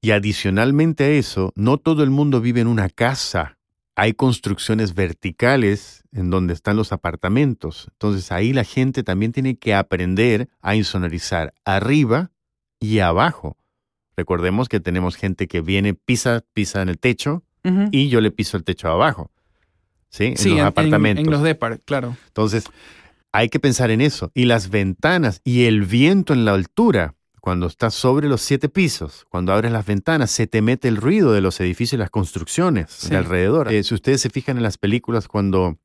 [0.00, 3.57] y adicionalmente a eso, no todo el mundo vive en una casa.
[4.00, 7.88] Hay construcciones verticales en donde están los apartamentos.
[7.92, 12.30] Entonces ahí la gente también tiene que aprender a insonorizar arriba
[12.78, 13.56] y abajo.
[14.16, 17.42] Recordemos que tenemos gente que viene, pisa, pisa en el techo
[17.90, 19.30] y yo le piso el techo abajo.
[20.10, 20.24] ¿Sí?
[20.26, 21.24] En Sí, los en, en- apartamentos.
[21.24, 22.16] en los depart, claro.
[22.28, 22.64] Entonces,
[23.32, 24.30] hay que pensar en eso.
[24.32, 27.14] Y las ventanas y el viento en la altura,
[27.48, 31.32] cuando estás sobre los siete pisos, cuando abres las ventanas, se te mete el ruido
[31.32, 33.08] de los edificios y las construcciones Sí.
[33.08, 33.72] de alrededor.
[33.72, 35.78] Eh, si ustedes se fijan en las películas, cuando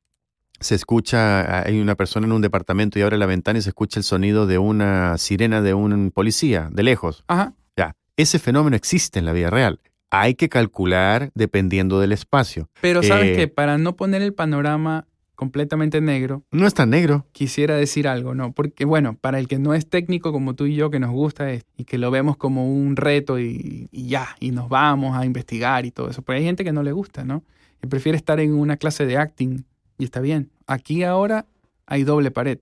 [0.59, 3.97] se escucha, hay una persona en un departamento y abre la ventana y se escucha
[3.97, 7.23] el sonido de una sirena de un policía, de lejos.
[7.29, 7.53] Ajá.
[7.77, 9.79] Ya, ese fenómeno existe en la vida real.
[10.11, 12.67] Hay que calcular dependiendo del espacio.
[12.81, 17.25] Pero sabes Eh, que para no poner el panorama completamente negro, No es tan negro.
[17.31, 18.51] quisiera decir algo, ¿no?
[18.53, 21.51] Porque, bueno, para el que no es técnico como tú y yo, que nos gusta
[21.51, 25.25] es- y que lo vemos como un reto y, y ya, y nos vamos a
[25.25, 26.21] investigar y todo eso.
[26.21, 27.43] Pero hay gente que no le gusta, ¿no?
[27.81, 29.65] Que prefiere estar en una clase de acting
[29.97, 30.51] y está bien.
[30.67, 31.45] Aquí ahora
[31.85, 32.59] hay doble pared.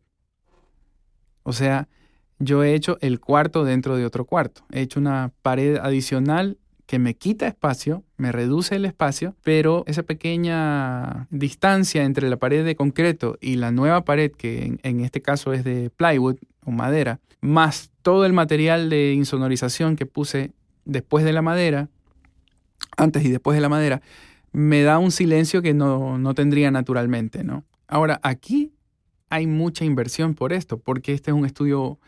[1.43, 1.87] O sea,
[2.39, 4.63] yo he hecho el cuarto dentro de otro cuarto.
[4.71, 6.57] He hecho una pared adicional
[6.91, 12.65] que me quita espacio, me reduce el espacio, pero esa pequeña distancia entre la pared
[12.65, 17.21] de concreto y la nueva pared, que en, este caso es de plywood o madera,
[17.39, 20.51] más todo el material de insonorización que puse
[20.83, 21.87] después de la madera,
[22.97, 24.01] antes y después de la madera,
[24.51, 27.63] me da un silencio que no, no tendría naturalmente, ¿no?
[27.87, 28.73] Ahora, aquí
[29.29, 31.99] hay mucha inversión por esto, porque este es un estudio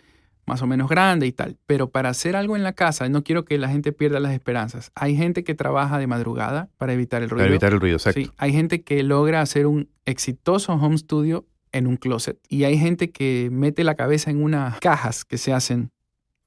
[0.46, 1.58] más o menos grande y tal.
[1.66, 4.92] Pero para hacer algo en la casa, no quiero que la gente pierda las esperanzas.
[4.96, 7.44] Hay gente que trabaja de madrugada para evitar el ruido.
[7.44, 8.20] Para evitar el ruido, exacto.
[8.20, 12.38] Sí, hay gente que logra hacer un exitoso home studio en un closet.
[12.50, 15.92] Y hay gente que mete la cabeza en unas cajas que se hacen.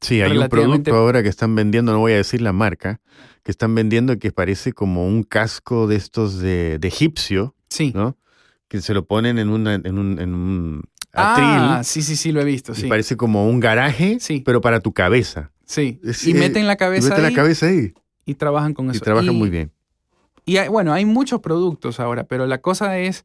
[0.00, 3.00] Sí, hay un producto ahora que están vendiendo, no voy a decir la marca,
[3.42, 7.92] que están vendiendo que parece como un casco de estos de, de egipcio, Sí.
[7.94, 8.16] ¿no?
[8.68, 10.82] Que se lo ponen en, una, en un, en un
[11.16, 12.72] atril Ah, sí, sí, sí, lo he visto.
[12.76, 14.42] y parece como un garaje, Sí.
[14.44, 15.50] pero para tu cabeza.
[15.64, 16.00] sí.
[16.24, 17.92] Y meten la Y cabeza mete ahí la cabeza ahí
[18.24, 19.00] y trabajan con y eso.
[19.00, 19.72] trabajan Y- muy bien.
[20.44, 23.24] Y hay- bueno, hay muchos productos ahora, pero la cosa es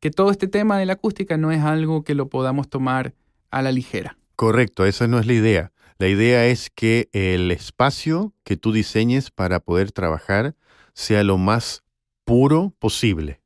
[0.00, 3.14] que todo este tema de la acústica no es algo que lo podamos tomar
[3.50, 4.16] a la ligera.
[4.34, 5.72] Correcto, esa no es la idea.
[5.98, 10.54] La idea es que el espacio que tú diseñes para poder trabajar
[10.94, 11.82] sea lo más
[12.24, 13.40] puro posible.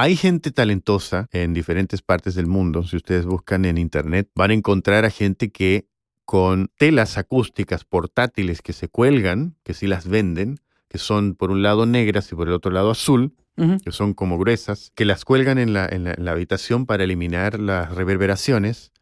[0.00, 2.84] Hay gente talentosa en diferentes partes del mundo.
[2.84, 5.88] Si ustedes buscan en internet, van a encontrar a gente que
[6.24, 11.62] con telas acústicas portátiles que se cuelgan, que sí las venden, que son por un
[11.62, 13.34] lado negras y por el otro lado azul,
[13.82, 17.02] que son como gruesas, que las cuelgan en la, en la- en la habitación para
[17.02, 18.92] eliminar las reverberaciones.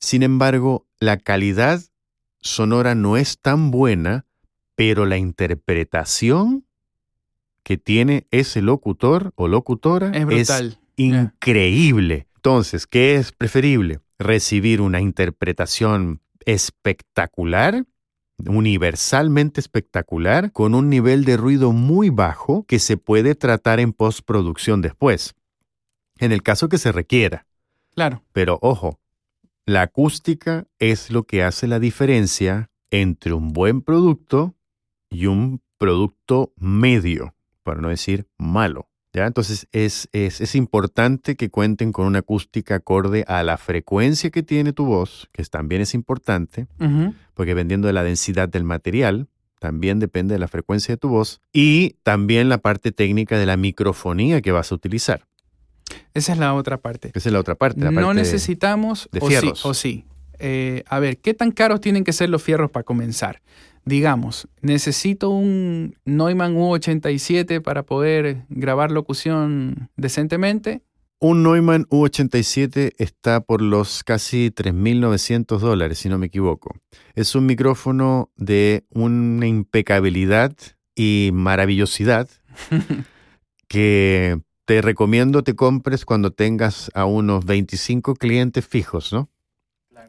[0.00, 1.82] Sin embargo, la calidad
[2.40, 4.24] sonora no es tan buena,
[4.74, 6.64] pero la interpretación
[7.68, 10.78] que tiene ese locutor o locutora Es brutal.
[10.96, 12.26] increíble.
[12.36, 14.00] Entonces, ¿qué es preferible?
[14.18, 17.84] ¿Recibir una interpretación espectacular?
[18.46, 24.80] universalmente espectacular, con un nivel de ruido muy bajo que se puede tratar en postproducción
[24.80, 25.34] después,
[26.20, 27.48] en el caso que se requiera.
[27.96, 28.22] Claro.
[28.32, 29.00] Pero ojo,
[29.66, 34.54] la acústica es lo que hace la diferencia entre un buen producto
[35.10, 37.34] y un producto medio,
[37.68, 38.88] para no decir malo.
[39.12, 39.26] ¿ya?
[39.26, 44.42] Entonces es, es, es importante que cuenten con una acústica acorde a la frecuencia que
[44.42, 46.66] tiene tu voz, que también es importante,
[47.34, 49.28] porque dependiendo de la densidad del material,
[49.58, 53.58] también depende de la frecuencia de tu voz, y también la parte técnica de la
[53.58, 55.26] microfonía que vas a utilizar.
[56.14, 57.10] Esa es la otra parte.
[57.14, 57.80] Esa es la otra parte.
[57.80, 59.60] la No parte necesitamos de o fierros.
[59.60, 60.04] sí, o sí.
[60.38, 63.42] Eh, a ver, ¿qué tan caros tienen que ser los fierros para comenzar?
[63.88, 70.82] Digamos, necesito un Neumann U87 para poder grabar locución decentemente.
[71.20, 76.76] Un Neumann U87 está por los casi 3.900 dólares, si no me equivoco.
[77.14, 80.54] Es un micrófono de una impecabilidad
[80.94, 82.28] y maravillosidad
[83.68, 89.30] que te recomiendo te compres cuando tengas a unos 25 clientes fijos, ¿no?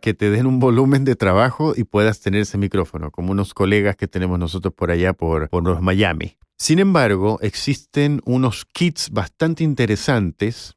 [0.02, 3.96] Que te den un volumen de trabajo y puedas tener ese micrófono, como unos colegas
[3.96, 6.38] que tenemos nosotros por allá, por, por los Miami.
[6.58, 10.76] Sin embargo, existen unos kits bastante interesantes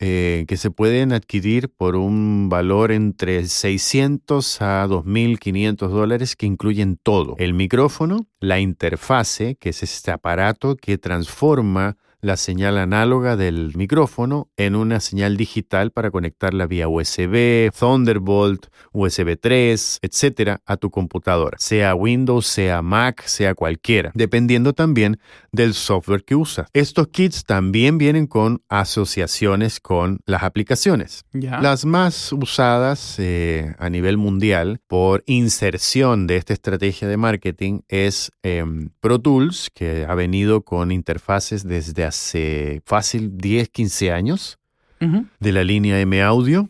[0.00, 7.00] eh, que se pueden adquirir por un valor entre 600 a 2.500 dólares que incluyen
[7.02, 7.34] todo.
[7.38, 14.50] El micrófono, la interfase, que es este aparato que transforma la señal análoga del micrófono
[14.56, 21.56] en una señal digital para conectarla vía USB, Thunderbolt, USB 3, etcétera, a tu computadora,
[21.60, 25.20] sea Windows, sea Mac, sea cualquiera, dependiendo también
[25.52, 26.68] del software que usas.
[26.72, 31.24] Estos kits también vienen con asociaciones con las aplicaciones.
[31.32, 38.32] Las más usadas eh, a nivel mundial por inserción de esta estrategia de marketing es
[38.42, 44.58] em, Pro Tools, que ha venido con interfaces desde hace fácil 10, 15 años
[44.98, 46.68] de la línea M Audio.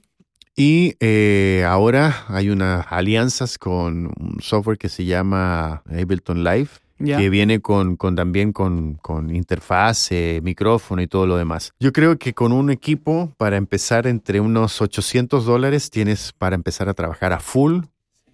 [0.55, 7.31] Y eh, ahora hay unas alianzas con un software que se llama Ableton Live, que
[7.31, 11.73] viene con, con también con, con interfase, micrófono y todo lo demás.
[11.79, 16.89] Yo creo que con un equipo para empezar entre unos 800 dólares tienes para empezar
[16.89, 17.83] a trabajar a full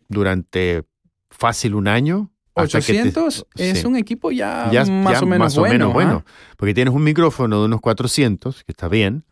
[0.09, 0.85] durante
[1.31, 2.31] fácil un año.
[2.55, 3.87] Hasta que te- 800 es sí.
[3.87, 5.93] un equipo ya, Ya- más ya o menos más o bueno.
[5.95, 6.31] menos ¿ah?
[6.57, 9.25] porque tienes un micrófono de unos 400, que está bien,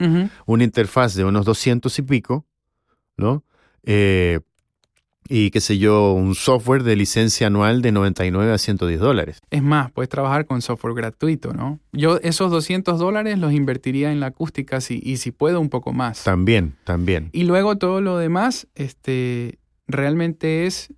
[0.46, 2.46] una interfaz de unos 200 y pico,
[3.16, 3.44] ¿no?
[3.84, 4.40] Eh,
[5.28, 9.38] y qué sé yo, un software de licencia anual de 99 a 110 dólares.
[9.50, 11.78] Es más, puedes trabajar con software gratuito, ¿no?
[11.92, 15.92] Yo esos 200 dólares los invertiría en la acústica si, y si puedo un poco
[15.92, 16.24] más.
[16.24, 17.30] También, también.
[17.32, 20.92] Y luego todo lo demás, este, realmente es,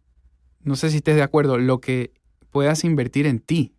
[0.63, 2.13] no sé si estés de acuerdo, lo que
[2.55, 3.73] puedas invertir en ti.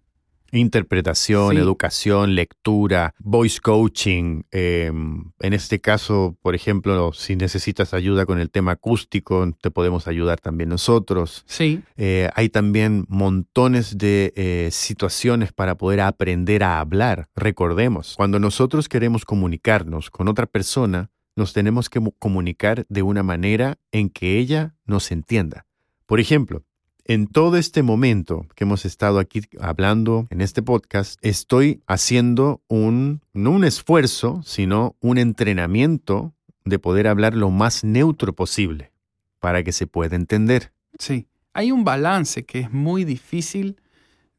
[0.51, 1.57] Interpretación, Sí.
[1.57, 4.43] educación, lectura, voice coaching.
[4.51, 4.91] eh,
[5.39, 10.39] en este caso, por ejemplo, si necesitas ayuda con el tema acústico, te podemos ayudar
[10.39, 11.43] también nosotros.
[11.47, 17.27] Sí, Eh, hay también montones de eh, situaciones para poder aprender a hablar.
[17.35, 23.23] Recordemos, cuando nosotros queremos comunicarnos con otra persona, nos tenemos que mu- comunicar de una
[23.23, 25.65] manera en que ella nos entienda.
[26.05, 26.63] Por ejemplo,
[27.05, 33.21] en todo este momento que hemos estado aquí hablando en este podcast, estoy haciendo un,
[33.33, 36.33] no un esfuerzo, sino un entrenamiento
[36.65, 38.91] de poder hablar lo más neutro posible
[39.39, 40.71] para que se pueda entender.
[40.99, 41.27] sí.
[41.57, 43.77] Hay un balance que es muy difícil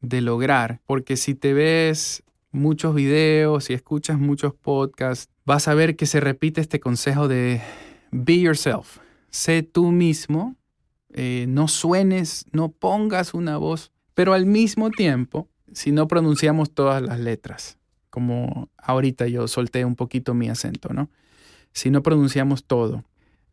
[0.01, 5.95] de lograr, porque si te ves muchos videos y escuchas muchos podcasts, vas a ver
[5.95, 7.59] que se repite este consejo de
[8.11, 8.99] be yourself,
[9.31, 10.55] sé tú mismo,
[11.13, 17.01] eh, no suenes, no pongas una voz, pero al mismo tiempo, si no pronunciamos todas
[17.01, 17.77] las letras,
[18.09, 21.09] como ahorita yo solté un poquito mi acento, ¿no?
[21.71, 23.03] Si no pronunciamos todo,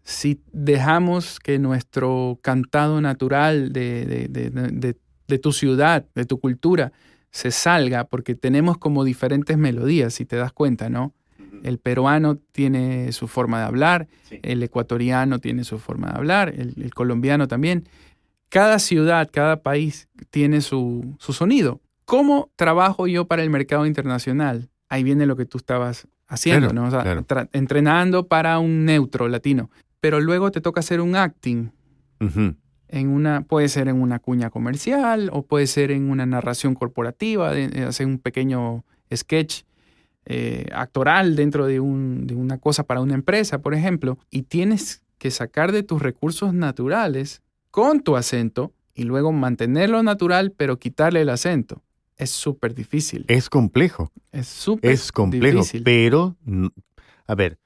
[0.04, 4.96] si dejamos que nuestro cantado natural de, de, de,
[5.26, 6.92] de, tu ciudad, de tu cultura,
[7.30, 11.14] se salga, porque tenemos como diferentes melodías, si te das cuenta, ¿no?
[11.62, 14.08] El peruano tiene su forma de hablar,
[14.42, 17.88] el ecuatoriano tiene su forma de hablar, el, colombiano también.
[18.48, 21.80] Cada ciudad, cada país tiene su, su sonido.
[22.04, 24.70] ¿Cómo trabajo yo para el mercado internacional?
[24.88, 26.88] Ahí viene lo que tú estabas haciendo, ¿no?
[27.52, 29.70] entrenando para un neutro latino.
[30.00, 31.70] Pero luego te toca hacer un acting.
[32.88, 37.52] En una, puede ser en una cuña comercial o puede ser en una narración corporativa,
[37.86, 39.62] hacer un pequeño sketch
[40.26, 45.02] eh, actoral dentro de, un, de una cosa para una empresa, por ejemplo, y tienes
[45.18, 51.22] que sacar de tus recursos naturales con tu acento y luego mantenerlo natural, pero quitarle
[51.22, 51.82] el acento.
[52.16, 53.24] Es súper difícil.
[53.28, 54.12] Es complejo.
[54.30, 56.36] Es súper Es complejo, pero,
[57.26, 57.58] a ver,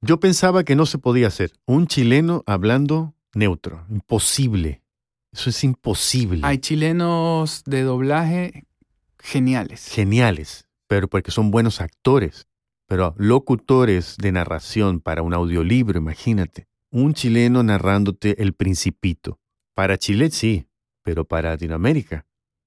[0.00, 1.52] yo pensaba que no se podía hacer.
[1.64, 3.86] Un chileno hablando neutro.
[3.88, 4.82] Imposible.
[5.32, 6.40] Eso es imposible.
[6.42, 8.66] Hay chilenos de doblaje
[9.18, 9.88] geniales.
[9.88, 12.46] Geniales, pero porque son buenos actores.
[12.86, 16.66] Pero locutores de narración para un audiolibro, imagínate.
[16.90, 19.38] Un chileno narrándote El Principito.
[19.74, 20.66] Para Chile sí,
[21.02, 22.26] pero para Latinoamérica.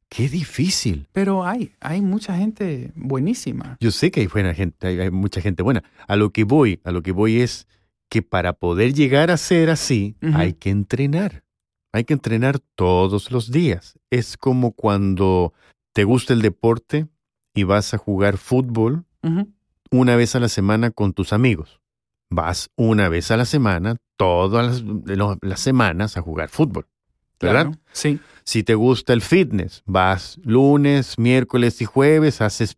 [0.09, 1.07] Qué difícil.
[1.11, 3.77] Pero hay, hay mucha gente buenísima.
[3.79, 5.83] Yo sé que hay buena gente, hay, mucha gente buena.
[6.07, 7.67] A lo que voy, a lo que voy es
[8.09, 11.43] que para poder llegar a ser así, hay que entrenar.
[11.91, 13.99] Hay que entrenar todos los días.
[14.09, 15.53] Es como cuando
[15.93, 17.07] te gusta el deporte
[17.55, 19.05] y vas a jugar fútbol
[19.89, 21.81] una vez a la semana con tus amigos.
[22.29, 24.83] Vas una vez a la semana, todas
[25.41, 26.85] las, semanas a jugar fútbol.
[27.39, 27.75] ¿Verdad?
[27.91, 28.19] sí.
[28.43, 32.77] Si te gusta el fitness, vas lunes, miércoles y jueves, haces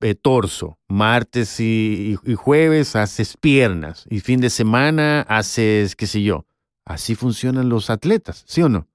[0.00, 6.44] eh, torso, martes y, jueves haces piernas y fin de semana haces, qué sé yo.
[6.84, 8.88] Así funcionan los atletas, ¿sí o no?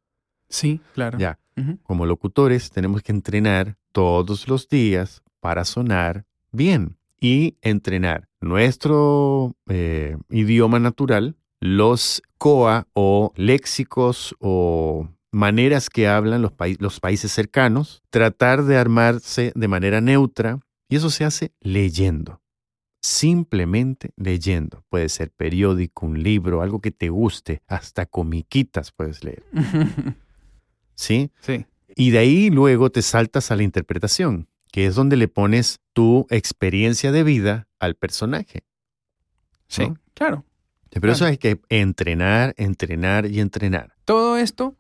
[0.47, 1.17] Sí, claro.
[1.17, 1.39] Ya.
[1.83, 10.17] Como locutores tenemos que entrenar todos los días para sonar bien y entrenar nuestro eh,
[10.29, 18.63] idioma natural, los COA o léxicos o maneras que hablan los, los países cercanos, tratar
[18.63, 22.41] de armarse de manera neutra y eso se hace leyendo.
[23.03, 24.83] Simplemente leyendo.
[24.89, 29.43] Puede ser periódico, un libro, algo que te guste, hasta comiquitas puedes leer.
[31.01, 31.31] ¿Sí?
[31.41, 31.65] Sí.
[31.95, 36.27] Y de ahí luego te saltas a la interpretación, que es donde le pones tu
[36.29, 38.63] experiencia de vida al personaje.
[39.67, 40.45] Sí, claro.
[40.91, 43.95] Pero eso hay que entrenar, entrenar y entrenar.
[44.05, 44.75] Todo esto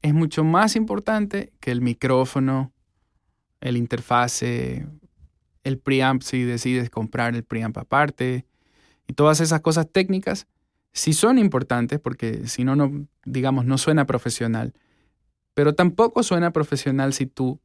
[0.00, 2.72] es mucho más importante que el micrófono,
[3.60, 4.86] el interfase,
[5.62, 8.46] el preamp si decides comprar el preamp aparte
[9.06, 10.46] y todas esas cosas técnicas
[10.92, 14.72] sí son importantes porque si no, no, digamos, no suena profesional.
[15.60, 17.60] Pero tampoco suena profesional si tú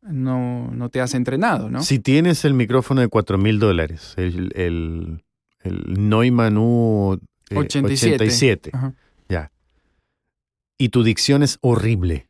[0.00, 1.80] no, no te has entrenado, ¿no?
[1.80, 5.22] Si tienes el micrófono de 4 mil dólares, el, el,
[5.60, 8.72] el Neumann U87, 87.
[9.28, 9.52] ya,
[10.76, 12.28] y tu dicción es horrible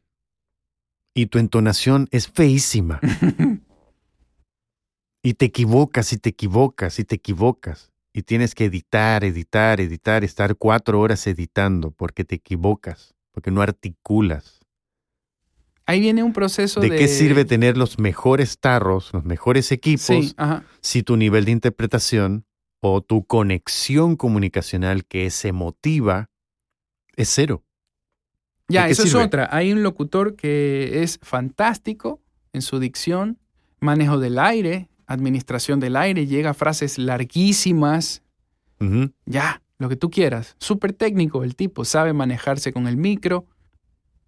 [1.14, 3.00] y tu entonación es feísima.
[5.22, 7.90] y te equivocas y te equivocas y te equivocas.
[8.12, 13.62] Y tienes que editar, editar, editar, estar cuatro horas editando porque te equivocas, porque no
[13.62, 14.61] articulas.
[15.86, 16.90] Ahí viene un proceso de...
[16.90, 20.34] ¿De qué sirve tener los mejores tarros, los mejores equipos,
[20.80, 22.44] si tu nivel de interpretación
[22.80, 26.30] o tu conexión comunicacional que es emotiva
[27.16, 27.64] es cero?
[28.68, 29.48] Ya, eso es otra.
[29.50, 32.22] Hay un locutor que es fantástico
[32.52, 33.38] en su dicción,
[33.80, 38.22] manejo del aire, administración del aire, llega a frases larguísimas.
[39.26, 40.56] Ya, lo que tú quieras.
[40.58, 43.46] Súper técnico el tipo, sabe manejarse con el micro,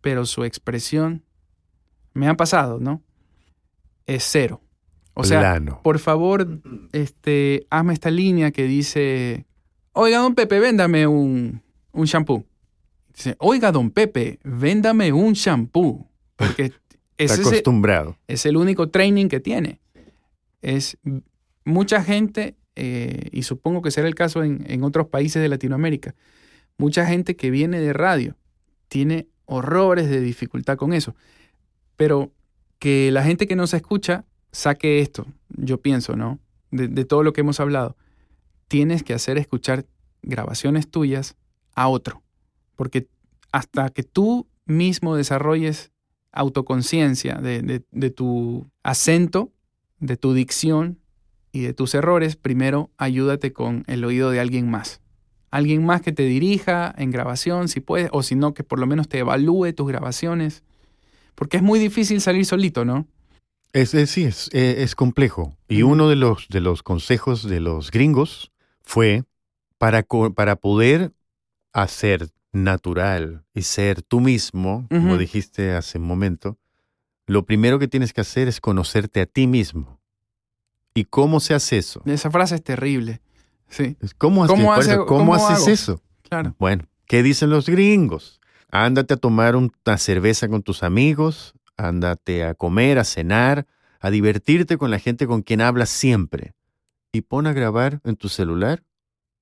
[0.00, 1.24] pero su expresión,
[2.14, 3.02] me ha pasado, ¿no?
[4.06, 4.60] Es cero.
[5.14, 6.60] O sea, por favor,
[6.92, 9.46] este, hazme esta línea que dice,
[9.92, 11.62] oiga, don Pepe, véndame un,
[11.92, 12.44] un shampoo.
[13.14, 16.10] Dice, oiga, don Pepe, véndame un shampoo.
[16.34, 16.72] Porque
[17.16, 18.18] Está acostumbrado.
[18.26, 19.80] Es, el único training que tiene.
[20.62, 20.98] Es
[21.64, 26.14] mucha gente, eh, y supongo que será el caso en, en otros países de Latinoamérica,
[26.76, 28.36] mucha gente que viene de radio
[28.88, 31.14] tiene horrores de dificultad con eso.
[31.96, 32.32] Pero
[32.78, 36.38] que la gente que nos escucha saque esto, yo pienso, ¿no?
[36.70, 37.96] De, de, todo lo que hemos hablado.
[38.68, 39.86] Tienes que hacer escuchar
[40.22, 41.36] grabaciones tuyas
[41.74, 42.22] a otro.
[42.76, 43.08] Porque
[43.52, 45.92] hasta que tú mismo desarrolles
[46.34, 49.52] autoconciencia de, tu acento,
[50.00, 50.98] de tu dicción
[51.52, 55.00] y de tus errores, primero ayúdate con el oído de alguien más.
[55.52, 58.88] alguien más que te dirija en grabación, si puedes, o si no, que por lo
[58.88, 60.64] menos te evalúe tus grabaciones.
[61.34, 63.06] Porque es muy difícil salir solito, ¿no?
[63.72, 65.56] Es, es- sí, es, eh, es complejo.
[65.68, 69.24] Y uno de los, de los consejos de los gringos fue
[69.78, 70.04] para,
[70.34, 71.12] para poder
[71.72, 76.56] hacer natural y ser tú mismo, como dijiste hace un momento,
[77.26, 79.98] lo primero que tienes que hacer es conocerte a ti mismo.
[80.94, 82.00] ¿Y cómo se hace eso?
[82.04, 83.20] Esa frase es terrible.
[83.68, 86.00] Sí, ¿Cómo, hace- ¿Cómo hace- cómo ¿cómo haces eso?
[86.22, 86.54] claro.
[86.60, 88.40] Bueno, ¿qué dicen los gringos?
[88.76, 93.66] Ándate a tomar un- una cerveza con tus amigos, ándate a comer, a cenar,
[94.00, 96.54] a divertirte con la gente con quien hablas siempre.
[97.12, 98.82] Y pon a grabar en tu celular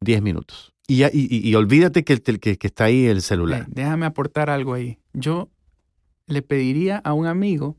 [0.01, 0.75] 10 minutos.
[0.87, 3.65] Y, y- olvídate que, que- que está ahí el celular.
[3.69, 4.99] Déjame aportar algo ahí.
[5.15, 5.49] Yo
[6.27, 7.79] le pediría a un amigo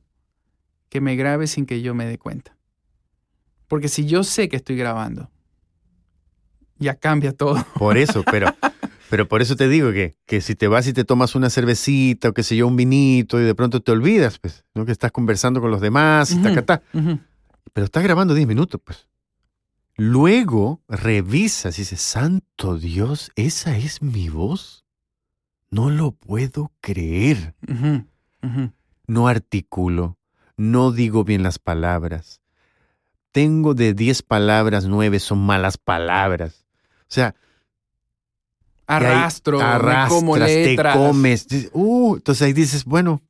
[0.90, 2.58] que me grabe sin que yo me dé cuenta.
[3.68, 5.30] Porque si yo sé que estoy grabando,
[6.80, 7.64] ya cambia todo.
[7.78, 8.48] Por eso, pero,
[9.14, 12.30] pero por eso te digo que, que si te vas y te tomas una cervecita
[12.30, 14.86] o qué sé yo, un vinito y de pronto te olvidas, pues, ¿no?
[14.86, 16.42] Que estás conversando con los demás y Ujú.
[16.46, 16.82] tacatá.
[16.96, 17.20] Ujú.
[17.74, 19.08] Pero estás grabando 10 minutos, pues.
[19.98, 24.84] Luego revisas y dices, Santo Dios, ¿esa es mi voz?
[25.70, 27.54] No lo puedo creer.
[29.06, 30.18] No articulo,
[30.58, 32.42] no digo bien las palabras.
[33.32, 36.66] Tengo de 10 palabras, 9 son malas palabras.
[37.02, 37.36] O sea,
[38.88, 40.98] ahí Arrastro, arrastras, como te letras.
[40.98, 41.48] comes.
[41.48, 43.22] Dices, Uh, entonces ahí dices, bueno,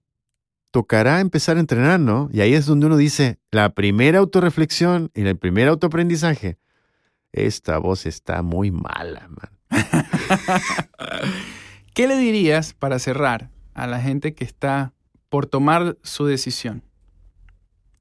[0.72, 2.30] tocará empezar a entrenar, ¿no?
[2.34, 6.58] Y ahí es donde uno dice, la primera autorreflexión y el primer autoaprendizaje,
[7.32, 9.52] esta voz está muy mala, man.
[11.94, 14.94] ¿Qué le dirías para cerrar a la gente que está
[15.30, 16.84] por tomar su decisión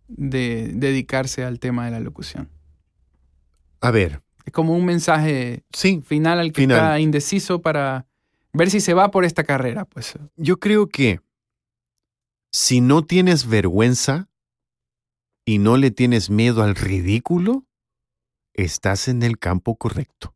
[0.09, 2.49] de dedicarse al tema de la locución?
[3.83, 6.79] A ver, Es como un mensaje sí, final al que Final.
[6.79, 8.07] está indeciso para
[8.53, 10.15] ver si se va por esta carrera, pues.
[10.37, 11.21] yo creo que
[12.53, 14.29] si no tienes vergüenza
[15.45, 17.65] y no le tienes miedo al ridículo,
[18.55, 20.35] estás en el campo correcto.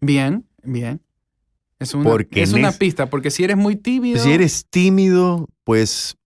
[0.00, 1.00] Bien, bien.
[1.78, 6.16] Es una, Porque es una pista, porque si eres muy tímido, Si eres tímido, pues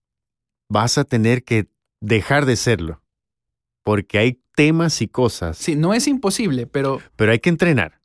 [0.69, 1.67] vas a tener que
[1.99, 3.01] dejar de serlo.
[3.83, 7.99] Porque hay temas y cosas, sí, no es imposible, pero pero hay que entrenar.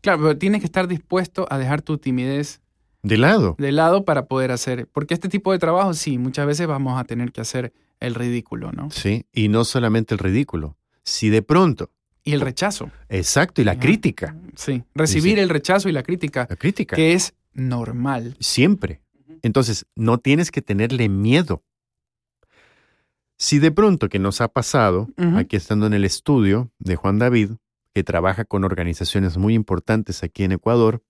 [0.00, 2.60] claro, pero tienes que estar dispuesto a dejar tu timidez
[3.02, 3.54] De lado.
[3.58, 7.04] de lado para poder hacer, porque este tipo de trabajo sí, muchas veces vamos a
[7.04, 8.90] tener que hacer el ridículo, ¿no?
[8.90, 9.26] Sí.
[9.32, 10.76] Y no solamente el ridículo.
[11.04, 11.90] Si de pronto,
[12.24, 13.80] Y el rechazo, exacto, y la Ajá.
[13.80, 14.36] crítica.
[14.56, 15.40] sí, recibir Sí.
[15.40, 16.94] el rechazo y la crítica, La crítica.
[16.96, 18.36] que es normal.
[18.40, 19.00] Siempre.
[19.42, 21.62] Entonces, no tienes que tenerle miedo.
[23.42, 27.50] Si de pronto que nos ha pasado, aquí estando en el estudio de Juan David,
[27.92, 31.02] que trabaja con organizaciones muy importantes aquí en Ecuador,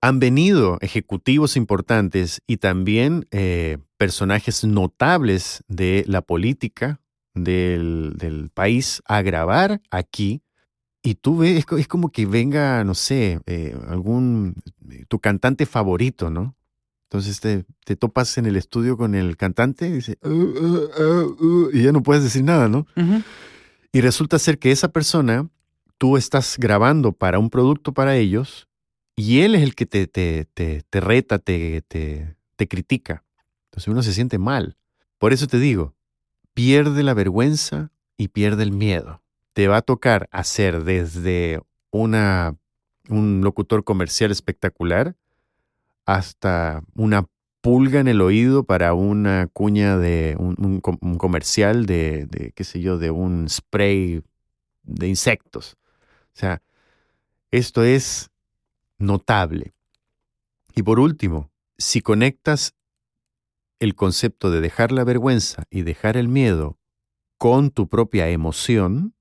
[0.00, 7.02] han venido ejecutivos importantes y también eh, personajes notables de la política
[7.34, 10.40] del, del país a grabar aquí.
[11.02, 14.54] Y tú ves, es como que venga, no sé, eh, algún,
[15.08, 16.56] tu cantante favorito, ¿no?
[17.12, 21.44] Entonces te, te topas en el estudio con el cantante y dice, "Uh, uh, uh,
[21.44, 22.86] uh", y ya no puedes decir nada, ¿no?
[23.92, 25.46] Y resulta ser que esa persona,
[25.98, 28.66] tú estás grabando para un producto para ellos
[29.14, 33.24] y él es el que te, te, te, te reta, te, te, te critica.
[33.66, 34.78] Entonces uno se siente mal.
[35.18, 35.94] Por eso te digo,
[36.54, 39.20] pierde la vergüenza y pierde el miedo.
[39.52, 41.60] Te va a tocar hacer desde
[41.90, 42.56] una,
[43.10, 45.14] un locutor comercial espectacular
[46.12, 47.26] hasta una
[47.62, 52.64] pulga en el oído para una cuña de un, un com- un comercial de, qué
[52.64, 54.22] sé yo, de un spray
[54.82, 55.78] de insectos.
[56.34, 56.60] O sea,
[57.50, 58.30] esto es
[58.98, 59.72] notable.
[60.74, 62.74] Y por último, si conectas
[63.78, 66.78] el concepto de dejar la vergüenza y dejar el miedo
[67.38, 69.14] con tu propia emoción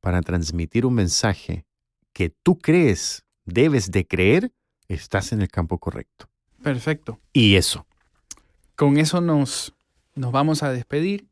[0.00, 1.66] para transmitir un mensaje
[2.14, 4.52] que tú crees debes de creer,
[4.88, 6.29] estás en el campo correcto.
[6.62, 7.18] Perfecto.
[7.32, 7.86] Y eso.
[8.76, 9.74] Con eso nos,
[10.14, 11.26] nos vamos a despedir.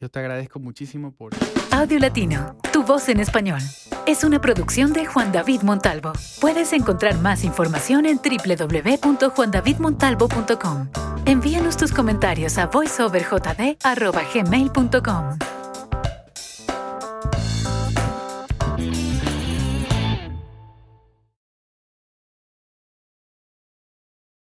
[0.00, 1.32] Yo te agradezco muchísimo por...
[1.70, 3.60] Audio Latino, tu voz en español.
[4.06, 6.12] Es una producción de Juan David Montalvo.
[6.40, 10.88] Puedes encontrar más información en www.juandavidmontalvo.com.
[11.24, 15.61] Envíanos tus comentarios a voiceoverjd.gmail.com.